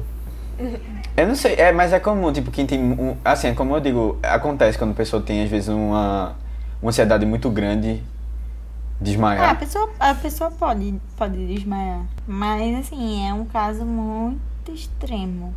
[1.16, 2.80] Eu não sei, é, mas é comum, tipo, quem tem.
[2.80, 6.36] Um, assim, é como eu digo, acontece quando a pessoa tem, às vezes, uma,
[6.80, 9.58] uma ansiedade muito grande, Ah, a desmaiar.
[9.58, 12.02] pessoa, a pessoa pode, pode desmaiar.
[12.28, 15.52] Mas, assim, é um caso muito extremo.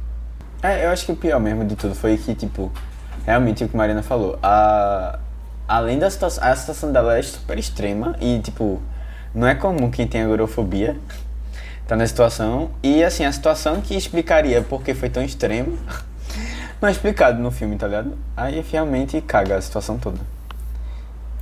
[0.64, 2.72] É, eu acho que o pior mesmo de tudo foi que, tipo,
[3.26, 5.20] realmente o que a Marina falou, a,
[5.68, 8.82] além da situação, a situação dela é super extrema e, tipo,
[9.34, 10.96] não é comum quem tem agorafobia
[11.88, 12.72] tá na situação.
[12.82, 15.78] E, assim, a situação que explicaria por que foi tão extremo
[16.82, 18.18] não é explicado no filme, tá ligado?
[18.36, 20.20] Aí realmente caga a situação toda.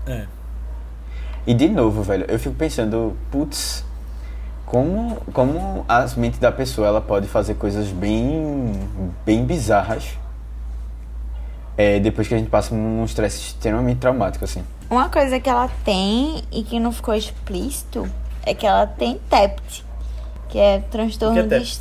[0.06, 0.26] É.
[1.46, 3.84] E de novo, velho, eu fico pensando, putz,
[4.66, 8.74] como, como a mente da pessoa ela pode fazer coisas bem,
[9.26, 10.21] bem bizarras
[11.82, 14.64] é, depois que a gente passa um estresse extremamente traumático, assim.
[14.90, 18.08] Uma coisa que ela tem e que não ficou explícito
[18.44, 19.84] é que ela tem TEPT,
[20.50, 21.80] que é transtorno, que é de,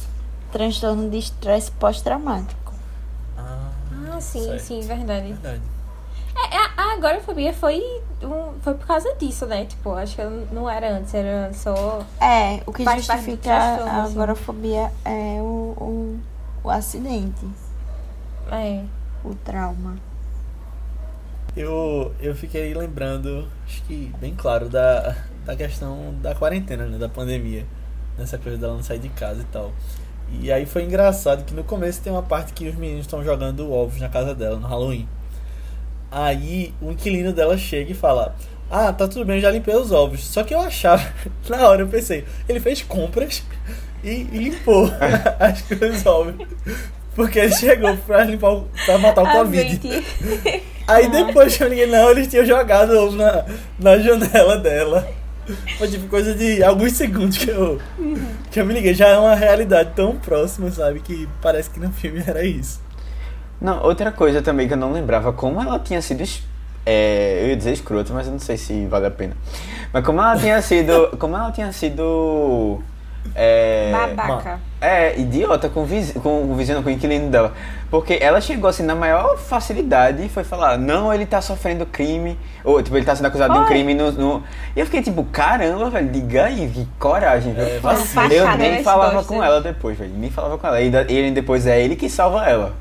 [0.53, 2.72] transtorno de estresse pós-traumático.
[3.36, 3.70] Ah,
[4.14, 4.61] Ah, sim, Certo.
[4.61, 5.32] sim, verdade.
[5.32, 5.61] verdade.
[6.51, 7.82] É, a, a agorafobia foi,
[8.22, 9.66] um, foi por causa disso, né?
[9.66, 10.22] Tipo, acho que
[10.55, 12.03] não era antes, era só.
[12.20, 14.12] É, o que justifica a assim.
[14.12, 16.20] agorafobia é o, o,
[16.64, 17.44] o acidente,
[18.51, 18.82] É.
[19.24, 19.96] o trauma.
[21.56, 26.96] Eu, eu fiquei lembrando, acho que bem claro, da, da questão da quarentena, né?
[26.98, 27.66] Da pandemia.
[28.16, 29.72] Nessa coisa dela não sair de casa e tal.
[30.40, 33.70] E aí foi engraçado que no começo tem uma parte que os meninos estão jogando
[33.72, 35.08] ovos na casa dela, no Halloween.
[36.10, 38.36] Aí o inquilino dela chega e fala:
[38.70, 40.24] Ah, tá tudo bem, já limpei os ovos.
[40.24, 41.02] Só que eu achava,
[41.48, 43.42] na hora eu pensei, ele fez compras
[44.04, 44.90] e, e limpou
[45.40, 46.34] as os ovos.
[47.14, 49.88] Porque ele chegou pra limpar o, pra matar o A Covid.
[49.88, 50.62] mente.
[50.86, 53.44] Aí depois que eu liguei, não, eles tinham jogado ovo na,
[53.78, 55.06] na janela dela.
[55.78, 57.80] Foi tipo coisa de alguns segundos que eu,
[58.50, 58.94] que eu me liguei.
[58.94, 61.00] Já é uma realidade tão próxima, sabe?
[61.00, 62.80] Que parece que no filme era isso.
[63.61, 66.24] Não, outra coisa também que eu não lembrava, como ela tinha sido.
[66.86, 69.36] É, eu ia dizer escrota, mas eu não sei se vale a pena.
[69.92, 71.16] Mas como ela tinha sido.
[71.18, 72.80] Como ela tinha sido.
[73.34, 74.60] É, Babaca.
[74.80, 77.52] É, idiota com o vizinho, com o vizinho, com o inquilino dela.
[77.90, 82.38] Porque ela chegou assim na maior facilidade e foi falar, não, ele tá sofrendo crime.
[82.64, 84.44] Ou, tipo, ele tá sendo acusado de um crime no, no-
[84.74, 87.54] E eu fiquei tipo, caramba, velho, diga aí, que coragem.
[87.56, 90.12] É, eu Facada nem falava com ela depois, velho.
[90.16, 90.80] Nem falava com ela.
[90.80, 92.74] E ele depois é ele que salva ela.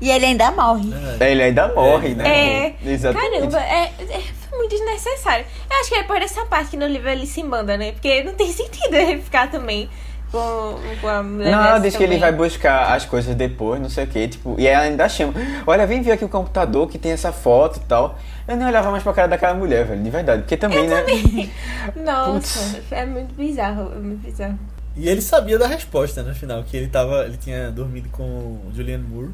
[0.00, 0.92] E ele ainda morre.
[1.20, 2.28] Ele ainda morre, né?
[2.28, 2.74] É.
[2.84, 3.48] Exatamente.
[3.48, 4.22] Caramba, é, é
[4.56, 5.44] muito desnecessário.
[5.70, 7.92] Eu acho que é por essa parte que no livro ele se manda, né?
[7.92, 9.88] Porque não tem sentido ele ficar também
[10.30, 12.20] com, com a mulher Não, diz que ele também.
[12.20, 15.34] vai buscar as coisas depois, não sei o que, tipo, e ela ainda chama.
[15.66, 18.18] Olha, vem ver aqui o computador que tem essa foto e tal.
[18.46, 20.42] Eu nem olhava mais pra cara daquela mulher, velho, de verdade.
[20.42, 21.04] Porque também, né?
[21.96, 24.58] Nossa, é muito bizarro, é muito bizarro.
[24.96, 27.24] E ele sabia da resposta no final, que ele tava.
[27.24, 29.30] Ele tinha dormido com o Julianne Moore.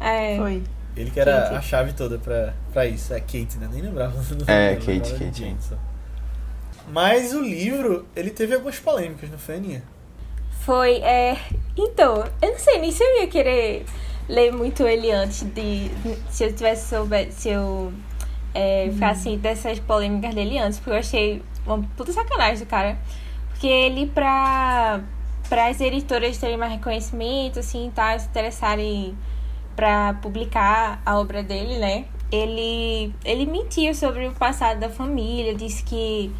[0.00, 0.36] É.
[0.36, 0.62] Foi.
[0.96, 1.54] Ele que era Kate.
[1.54, 3.12] a chave toda pra, pra isso.
[3.12, 3.68] É Kate, né?
[3.70, 4.16] Nem lembrava.
[4.22, 5.56] do nome É, dela, Kate, lembrava de Kate.
[5.60, 5.76] Só.
[6.88, 9.82] Mas o livro, ele teve algumas polêmicas, não foi, Aninha?
[10.64, 11.36] Foi, é.
[11.76, 13.84] Então, eu não sei nem se eu ia querer
[14.28, 15.90] ler muito ele antes de.
[16.30, 17.92] Se eu tivesse soube, se eu
[18.54, 22.96] é, ficasse dessas polêmicas dele antes, porque eu achei uma puta sacanagem do cara.
[23.50, 25.00] Porque ele, pra,
[25.48, 29.16] pra as editoras terem mais reconhecimento, assim, tá, se interessarem
[29.76, 32.06] pra publicar a obra dele, né?
[32.32, 36.32] Ele, ele mentiu sobre o passado da família, disse que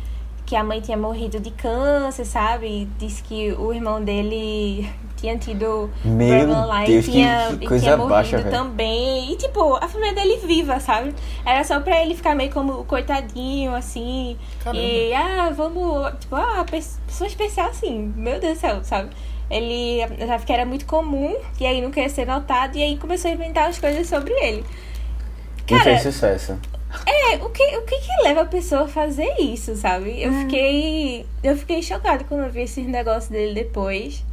[0.45, 2.89] que a mãe tinha morrido de câncer, sabe?
[3.01, 7.67] Disse que o irmão dele tinha tido Meu problema lá Deus, e tinha, que e
[7.69, 9.33] coisa tinha morrido baixa, também.
[9.33, 11.13] E, tipo, a família dele viva, sabe?
[11.45, 14.37] Era só pra ele ficar meio como coitadinho, assim.
[14.63, 14.81] Caramba.
[14.85, 16.13] E, ah, vamos...
[16.21, 18.13] Tipo, ah, pe- pessoa especial, assim.
[18.17, 19.11] Meu Deus do céu, sabe?
[19.51, 23.31] Ele achava que era muito comum, e aí não queria ser notado, e aí começou
[23.31, 24.65] a inventar as coisas sobre ele.
[25.67, 26.59] E Cara, fez sucesso.
[27.07, 30.23] é, o que, o que que leva a pessoa a fazer isso, sabe?
[30.23, 31.27] Eu fiquei.
[31.43, 34.25] Eu fiquei chocada quando eu vi esses negócios dele depois.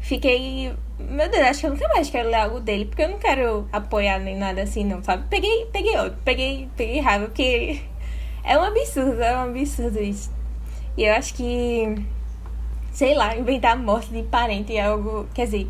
[0.00, 0.72] Fiquei.
[0.98, 3.68] Meu Deus, acho que eu nunca mais quero ler algo dele, porque eu não quero
[3.72, 5.26] apoiar nem nada assim, não, sabe?
[5.28, 7.82] Peguei, peguei outro, peguei, peguei raiva, porque
[8.44, 10.30] é um absurdo, é um absurdo isso.
[10.96, 11.96] E eu acho que.
[12.96, 15.26] Sei lá, inventar a morte de parente é algo.
[15.34, 15.68] Quer dizer,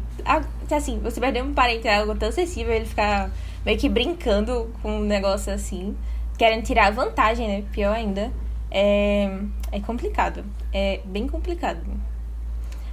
[0.71, 3.33] assim, você perder um parente é algo tão sensível, ele ficar
[3.65, 5.97] meio que brincando com um negócio assim,
[6.39, 7.65] querendo tirar vantagem, né?
[7.73, 8.31] Pior ainda.
[8.71, 9.41] É,
[9.73, 10.45] é complicado.
[10.73, 11.81] É bem complicado.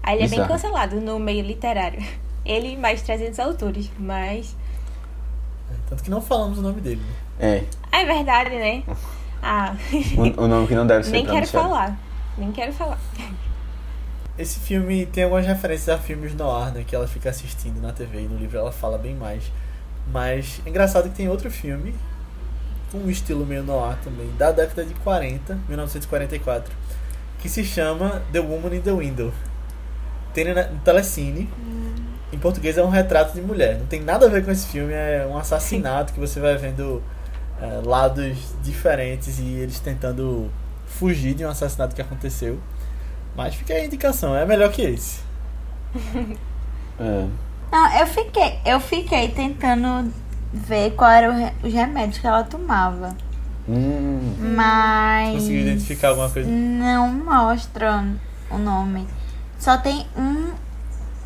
[0.02, 2.04] Aí ele é bem cancelado no meio literário.
[2.44, 4.58] Ele e mais 300 autores, mas.
[5.72, 7.02] É, Tanto que não falamos o nome dele.
[7.40, 7.58] né?
[7.58, 7.64] É.
[7.92, 8.82] Ah, é verdade, né?
[9.46, 9.76] Ah,
[10.18, 12.00] O, o nome que não deve ser nem quero falar.
[12.38, 12.98] Nem quero falar.
[14.38, 16.84] Esse filme tem algumas referências a filmes no ar, né?
[16.86, 19.44] Que ela fica assistindo na TV e no livro ela fala bem mais.
[20.12, 21.94] Mas é engraçado que tem outro filme
[22.92, 26.72] com um estilo meio no ar também, da década de 40, 1944,
[27.40, 29.34] que se chama The Woman in the Window.
[30.34, 31.50] Tem no Telecine.
[32.32, 33.78] Em português é um retrato de mulher.
[33.78, 37.04] Não tem nada a ver com esse filme, é um assassinato que você vai vendo
[37.62, 40.50] é, lados diferentes e eles tentando
[40.88, 42.60] fugir de um assassinato que aconteceu.
[43.36, 45.22] Mas fica aí a indicação, é melhor que esse.
[47.00, 47.28] É.
[47.72, 50.14] Não, eu fiquei, eu fiquei tentando
[50.54, 53.16] ver qual era os remédios que ela tomava.
[53.68, 55.34] Hum, Mas.
[55.34, 56.48] Conseguiu identificar alguma coisa?
[56.48, 58.06] Não mostra
[58.52, 59.08] o nome.
[59.58, 60.52] Só tem um,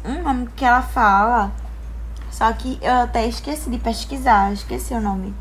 [0.10, 1.52] um nome que ela fala.
[2.32, 5.34] Só que eu até esqueci de pesquisar, esqueci o nome.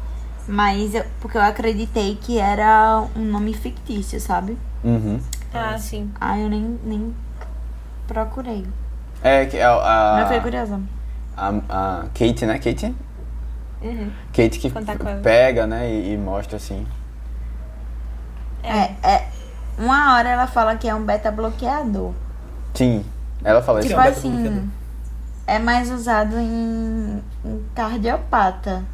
[0.48, 4.58] Mas eu, porque eu acreditei que era um nome fictício, sabe?
[4.82, 5.20] uhum.
[5.52, 6.10] Ah, sim.
[6.20, 7.14] Aí eu nem, nem
[8.06, 8.66] procurei.
[9.22, 10.80] É que a, a, Mas fiquei curiosa.
[11.36, 12.58] a, a Kate, né?
[12.58, 12.94] Kate?
[13.82, 14.10] Uhum.
[14.32, 14.70] Kate que
[15.22, 15.90] pega, né?
[15.90, 16.86] E, e mostra assim.
[18.62, 19.28] É, é.
[19.78, 22.12] Uma hora ela fala que é um beta bloqueador.
[22.74, 23.04] Sim,
[23.44, 23.88] ela fala isso.
[23.88, 24.52] Tipo é um beta bloqueador?
[24.52, 24.70] assim,
[25.46, 28.84] é mais usado em, em cardiopata.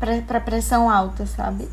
[0.00, 1.68] Pra, pra pressão alta, sabe?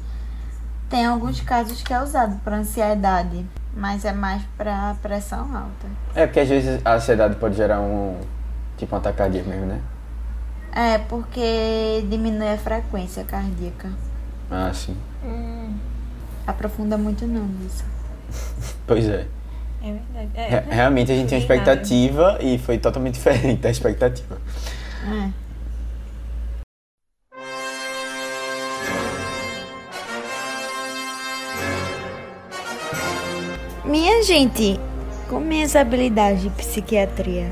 [0.92, 3.44] Tem alguns casos que é usado pra ansiedade.
[3.76, 5.88] Mas é mais pra pressão alta.
[6.14, 8.20] É porque às vezes a ansiedade pode gerar um.
[8.78, 9.80] Tipo um ataque cardíaco mesmo, né?
[10.74, 13.90] É, porque diminui a frequência cardíaca.
[14.50, 14.98] Ah, sim.
[15.24, 15.74] Hum,
[16.46, 17.84] Aprofunda muito não nisso.
[18.88, 19.26] Pois é.
[19.82, 20.30] é verdade.
[20.34, 24.38] É, Re- Realmente a gente tinha expectativa e foi totalmente diferente da expectativa.
[25.06, 25.30] É.
[33.84, 34.80] Minha gente,
[35.30, 37.50] com minhas habilidades de psiquiatria,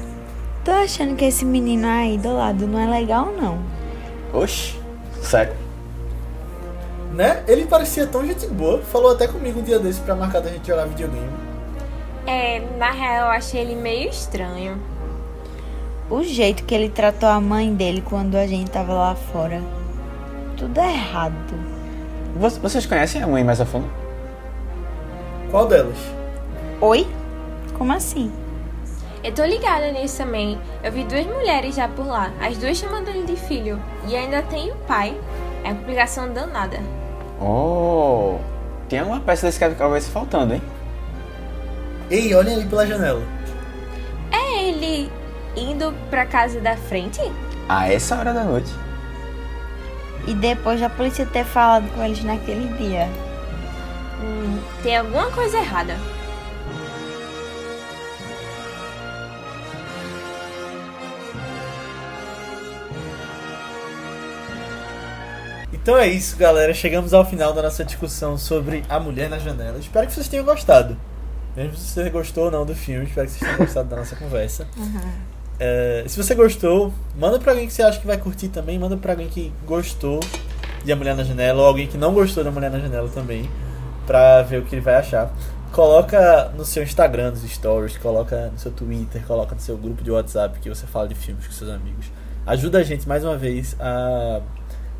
[0.64, 3.58] tô achando que esse menino aí do lado não é legal não.
[4.34, 4.76] Oxi,
[5.22, 5.54] sério.
[7.14, 7.44] Né?
[7.48, 10.68] Ele parecia tão gente boa, falou até comigo um dia desse pra marcar da gente
[10.68, 11.30] jogar videogame.
[12.28, 14.78] É, na real, eu achei ele meio estranho.
[16.10, 19.62] O jeito que ele tratou a mãe dele quando a gente tava lá fora,
[20.56, 21.34] tudo errado.
[22.36, 23.88] Vo- Vocês conhecem a mãe mais a fundo?
[25.50, 25.98] Qual delas?
[26.82, 27.06] Oi?
[27.78, 28.32] Como assim?
[29.22, 30.58] Eu tô ligada nisso também.
[30.82, 33.78] Eu vi duas mulheres já por lá, as duas chamando ele de filho.
[34.08, 35.14] E ainda tem o pai.
[35.64, 36.80] É uma complicação danada.
[37.42, 38.38] Oh,
[38.88, 40.62] tem uma peça desse quebra-cabeça faltando, hein?
[42.10, 43.22] Ei, olhem ali pela janela.
[44.32, 45.12] É ele
[45.58, 47.20] indo pra casa da frente?
[47.68, 48.74] A essa hora da noite.
[50.26, 53.10] E depois da polícia ter falado com eles naquele dia.
[54.22, 55.98] Hum, tem alguma coisa errada.
[65.90, 66.72] Então é isso, galera.
[66.72, 69.80] Chegamos ao final da nossa discussão sobre A Mulher na Janela.
[69.80, 70.96] Espero que vocês tenham gostado.
[71.58, 74.16] Mesmo se você gostou ou não do filme, espero que vocês tenham gostado da nossa
[74.16, 74.68] conversa.
[75.62, 78.80] É, se você gostou, manda pra alguém que você acha que vai curtir também.
[78.80, 80.22] Manda pra alguém que gostou
[80.86, 83.50] de A Mulher na Janela ou alguém que não gostou da Mulher na Janela também,
[84.08, 85.34] pra ver o que ele vai achar.
[85.74, 90.12] Coloca no seu Instagram, nos stories, coloca no seu Twitter, coloca no seu grupo de
[90.12, 92.06] WhatsApp que você fala de filmes com seus amigos.
[92.48, 94.40] Ajuda a gente mais uma vez a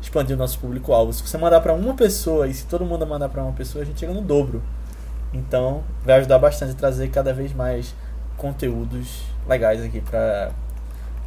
[0.00, 1.12] expandir o nosso público-alvo.
[1.12, 3.86] Se você mandar pra uma pessoa e se todo mundo mandar pra uma pessoa, a
[3.86, 4.62] gente chega no dobro.
[5.32, 7.94] Então, vai ajudar bastante a trazer cada vez mais
[8.36, 10.50] conteúdos legais aqui para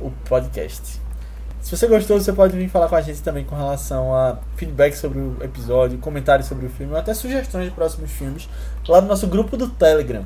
[0.02, 1.02] o podcast.
[1.62, 4.96] Se você gostou, você pode vir falar com a gente também com relação a feedback
[4.96, 8.50] sobre o episódio, comentários sobre o filme, ou até sugestões de próximos filmes,
[8.86, 10.26] lá no nosso grupo do Telegram.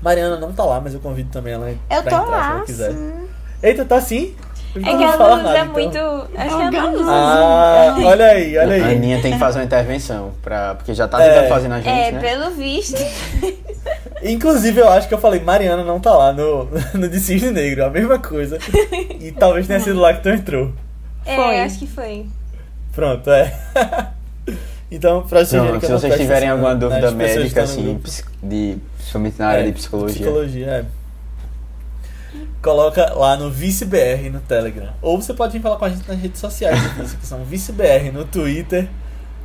[0.00, 2.64] Mariana não tá lá, mas eu convido também ela Eu pra entrar se lá, ela
[2.64, 2.92] quiser.
[2.92, 3.28] sim.
[3.62, 4.34] Eita, tá sim?
[4.74, 5.72] É que fala usa nada, então.
[5.72, 5.98] muito.
[6.34, 7.10] Acho que ela não usa.
[7.12, 8.94] Ah, olha aí, olha A aí.
[8.96, 11.28] Aninha tem que fazer uma intervenção, pra, porque já tá É.
[11.28, 12.20] tentando fazer na gente, É, né?
[12.20, 12.96] pelo visto.
[14.22, 17.84] Inclusive, eu acho que eu falei, Mariana não tá lá no, no de Cisne Negro,
[17.84, 18.58] a mesma coisa.
[19.20, 20.72] E talvez tenha sido lá que tu entrou.
[21.26, 21.60] É, Foi.
[21.60, 22.26] acho que foi.
[22.94, 23.52] Pronto, é.
[24.90, 28.00] então, pra que se vocês tiverem alguma dúvida médica, assim,
[28.42, 30.84] de, principalmente na área É, de psicologia, Psicologia, é.
[32.62, 34.92] Coloca lá no ViceBR no Telegram.
[35.02, 38.12] Ou você pode vir falar com a gente nas redes sociais, Vice, que são ViceBR
[38.12, 38.88] no Twitter,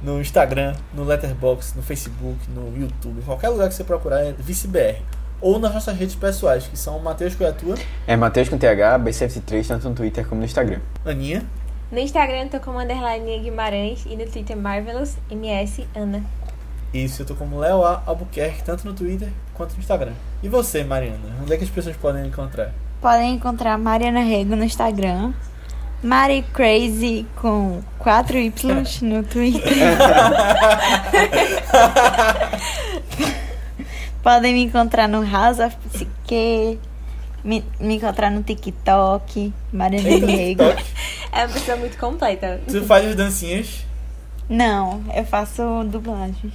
[0.04, 3.24] no Instagram, no Letterboxd, no Facebook, no YouTube.
[3.26, 5.02] Qualquer lugar que você procurar é ViceBR.
[5.42, 9.90] Ou nas nossas redes pessoais, que são Matheus Coiatua, é Matheus com TH, B73, tanto
[9.90, 10.80] no Twitter como no Instagram.
[11.04, 11.44] Aninha.
[11.92, 16.22] No Instagram eu tô como underline Guimarães e no Twitter Marvelous MS Ana.
[16.94, 18.04] Isso, eu tô como Léo A.
[18.06, 20.14] Albuquerque, tanto no Twitter quanto no Instagram.
[20.44, 21.36] E você, Mariana?
[21.42, 22.72] Onde é que as pessoas podem encontrar?
[23.02, 25.34] Podem encontrar Mariana Rego no Instagram.
[26.04, 29.72] Mari Crazy com 4 Y no Twitter.
[34.22, 36.80] Podem me encontrar no House of Psique.
[37.44, 39.54] Me, me encontrar no TikTok.
[39.72, 40.64] Mariana Rego.
[41.32, 42.60] É uma pessoa muito completa.
[42.68, 43.86] Tu faz as dancinhas,
[44.50, 46.54] Não, eu faço dublagens.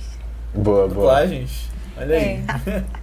[0.54, 0.88] Boa, boa.
[0.88, 1.70] dublagens.
[1.96, 2.44] Olha aí.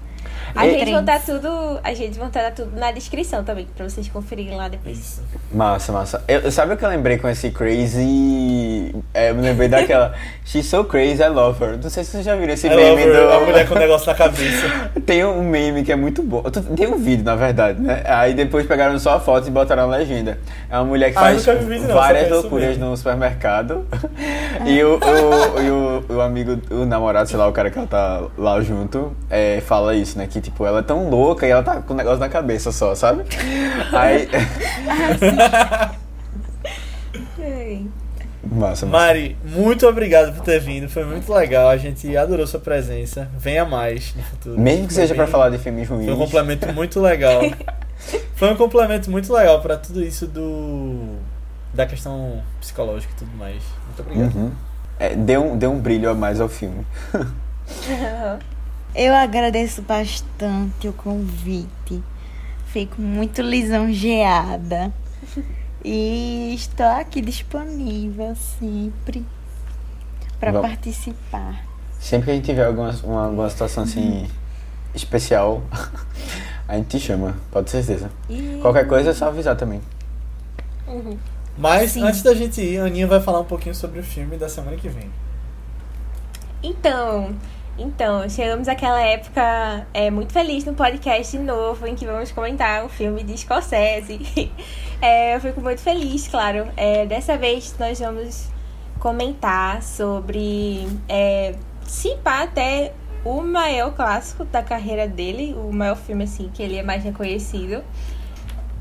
[0.55, 1.79] A E- gente vai botar tudo.
[1.83, 4.97] A gente vai botar tudo na descrição também, pra vocês conferirem lá depois.
[4.97, 5.21] Isso.
[5.51, 6.23] Massa, massa.
[6.27, 8.93] Eu, sabe o que eu lembrei com esse crazy?
[9.13, 10.13] É, eu me lembrei daquela
[10.45, 11.77] She's so crazy, I love her.
[11.81, 13.33] Não sei se vocês já viram esse I meme her, do.
[13.33, 14.89] a mulher com o negócio na cabeça.
[15.05, 16.43] Tem um meme que é muito bom.
[16.75, 18.03] Tem um vídeo, na verdade, né?
[18.05, 20.39] Aí depois pegaram só a foto e botaram a legenda.
[20.69, 23.85] É uma mulher que Ah, faz vi não, várias loucuras no supermercado.
[24.65, 27.87] e o, o, e o, o amigo, o namorado, sei lá, o cara que ela
[27.87, 30.27] tá lá junto, é, fala isso, né?
[30.27, 32.93] Que tipo, ela é tão louca e ela tá com o negócio na cabeça só,
[32.95, 33.23] sabe?
[33.93, 34.27] Aí.
[38.41, 38.85] Massa, massa.
[38.87, 40.89] Mari, muito obrigado por ter vindo.
[40.89, 41.69] Foi muito legal.
[41.69, 43.29] A gente adorou sua presença.
[43.37, 44.59] Venha mais no futuro.
[44.59, 46.05] Mesmo que Foi seja pra bem- falar de filmes ruins.
[46.05, 47.41] Foi um complemento muito legal.
[48.35, 51.17] Foi um complemento muito legal pra tudo isso do.
[51.73, 53.61] da questão psicológica e tudo mais.
[53.85, 54.35] Muito obrigado.
[54.35, 54.51] Uhum.
[54.97, 56.85] É, deu, um, deu um brilho a mais ao filme.
[58.95, 62.03] Eu agradeço bastante o convite.
[62.67, 64.91] Fico muito lisonjeada.
[65.83, 69.25] E estou aqui disponível sempre
[70.39, 71.65] para participar.
[71.99, 74.27] Sempre que a gente tiver alguma, uma, alguma situação assim
[74.93, 75.61] especial,
[76.67, 78.09] a gente te chama, pode ter certeza.
[78.29, 79.81] E- Qualquer coisa é só avisar também.
[80.87, 81.17] Uhum.
[81.57, 82.03] Mas Sim.
[82.03, 84.75] antes da gente ir, a Aninha vai falar um pouquinho sobre o filme da semana
[84.77, 85.09] que vem.
[86.63, 87.35] Então,
[87.79, 92.89] então, chegamos àquela época é, muito feliz no podcast novo, em que vamos comentar um
[92.89, 94.19] filme de Scorsese.
[95.01, 96.67] É, eu fico muito feliz, claro.
[96.75, 98.49] É, dessa vez nós vamos
[98.99, 102.91] comentar sobre, é, se pá, até
[103.23, 107.81] o maior clássico da carreira dele, o maior filme assim que ele é mais reconhecido.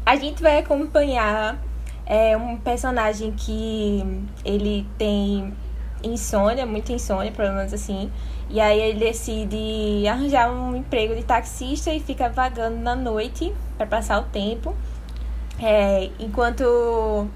[0.05, 1.57] A gente vai acompanhar
[2.05, 4.03] é, um personagem que
[4.45, 5.55] ele tem
[6.03, 8.11] insônia, muita insônia, menos assim.
[8.51, 13.87] E aí ele decide arranjar um emprego de taxista e fica vagando na noite para
[13.87, 14.75] passar o tempo.
[15.61, 17.29] É, enquanto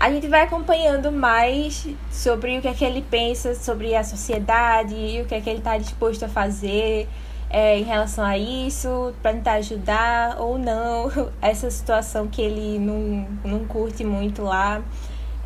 [0.00, 4.94] a gente vai acompanhando mais sobre o que é que ele pensa sobre a sociedade
[4.94, 7.06] e o que é que ele está disposto a fazer
[7.50, 11.10] é, em relação a isso, para tentar ajudar ou não
[11.42, 14.82] essa situação que ele não, não curte muito lá.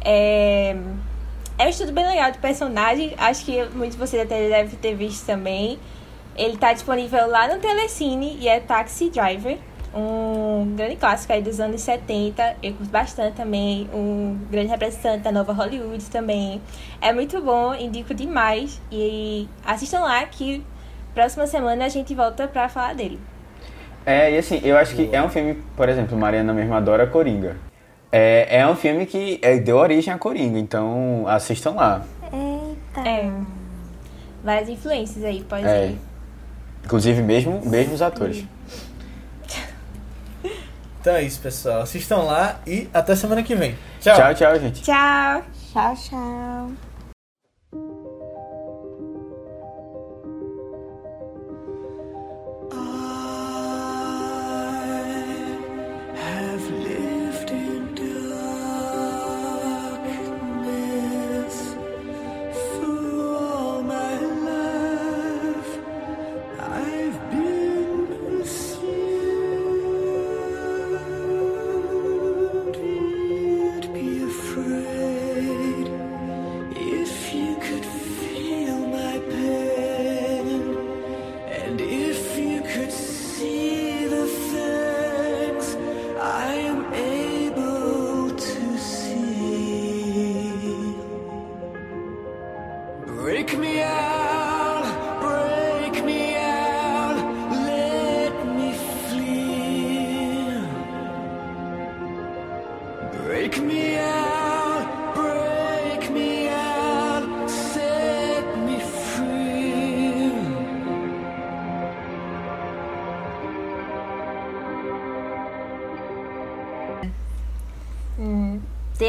[0.04, 0.76] É,
[1.59, 4.94] é um estudo bem legal de personagem, acho que muitos de vocês até devem ter
[4.94, 5.78] visto também.
[6.36, 9.57] Ele tá disponível lá no Telecine e é Taxi Driver.
[9.94, 12.57] um grande clássico aí dos anos 70.
[12.61, 13.88] Eu curto bastante também.
[13.94, 16.61] Um grande representante da nova Hollywood também.
[17.00, 18.80] É muito bom, indico demais.
[18.90, 20.64] E assistam lá que
[21.14, 23.20] próxima semana a gente volta pra falar dele.
[24.05, 27.57] É, e assim, eu acho que é um filme, por exemplo, Mariana mesmo adora Coringa.
[28.16, 32.02] É, é um filme que é, deu origem a Coringa, então assistam lá.
[32.32, 33.08] Eita.
[33.08, 33.28] É.
[34.44, 35.88] Várias influências aí, pode É.
[35.88, 35.98] ir.
[36.84, 38.44] Inclusive, mesmo, mesmo os atores.
[41.00, 41.82] Então é isso, pessoal.
[41.82, 43.76] Assistam lá e até semana que vem.
[44.00, 44.16] Tchau.
[44.16, 44.80] Tchau, tchau, gente.
[44.80, 45.42] Tchau!
[45.70, 46.93] Tchau, tchau.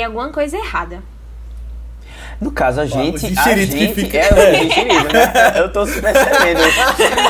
[0.05, 0.99] Alguma coisa errada.
[2.41, 3.25] No caso, a gente.
[3.27, 5.53] o A gente fica- é o Gixirito, né?
[5.55, 6.59] Eu tô percebendo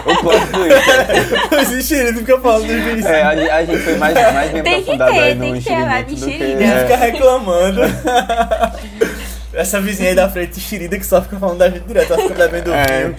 [0.05, 1.61] o plot twist.
[1.61, 3.05] Os enxeridos ficam falando dos bichos.
[3.05, 5.57] É, a, a gente foi mais, mais bem Tem que aprofundado ter, aí tem no
[5.59, 6.63] que ter enxerimento do que.
[6.63, 6.79] é.
[6.81, 7.81] fica reclamando.
[9.53, 12.11] Essa vizinha aí da frente, enxerida, que só fica falando da gente direto.
[12.11, 13.03] Ela fica bebendo É.
[13.03, 13.15] vinho,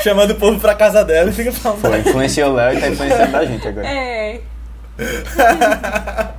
[0.00, 1.80] chamando o povo pra casa dela e fica falando.
[1.80, 3.86] Foi, influenciou o Léo e tá influenciando a gente agora.
[3.88, 4.40] É.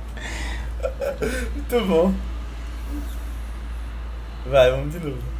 [1.54, 2.12] Muito bom.
[4.50, 5.39] Vai, vamos de novo.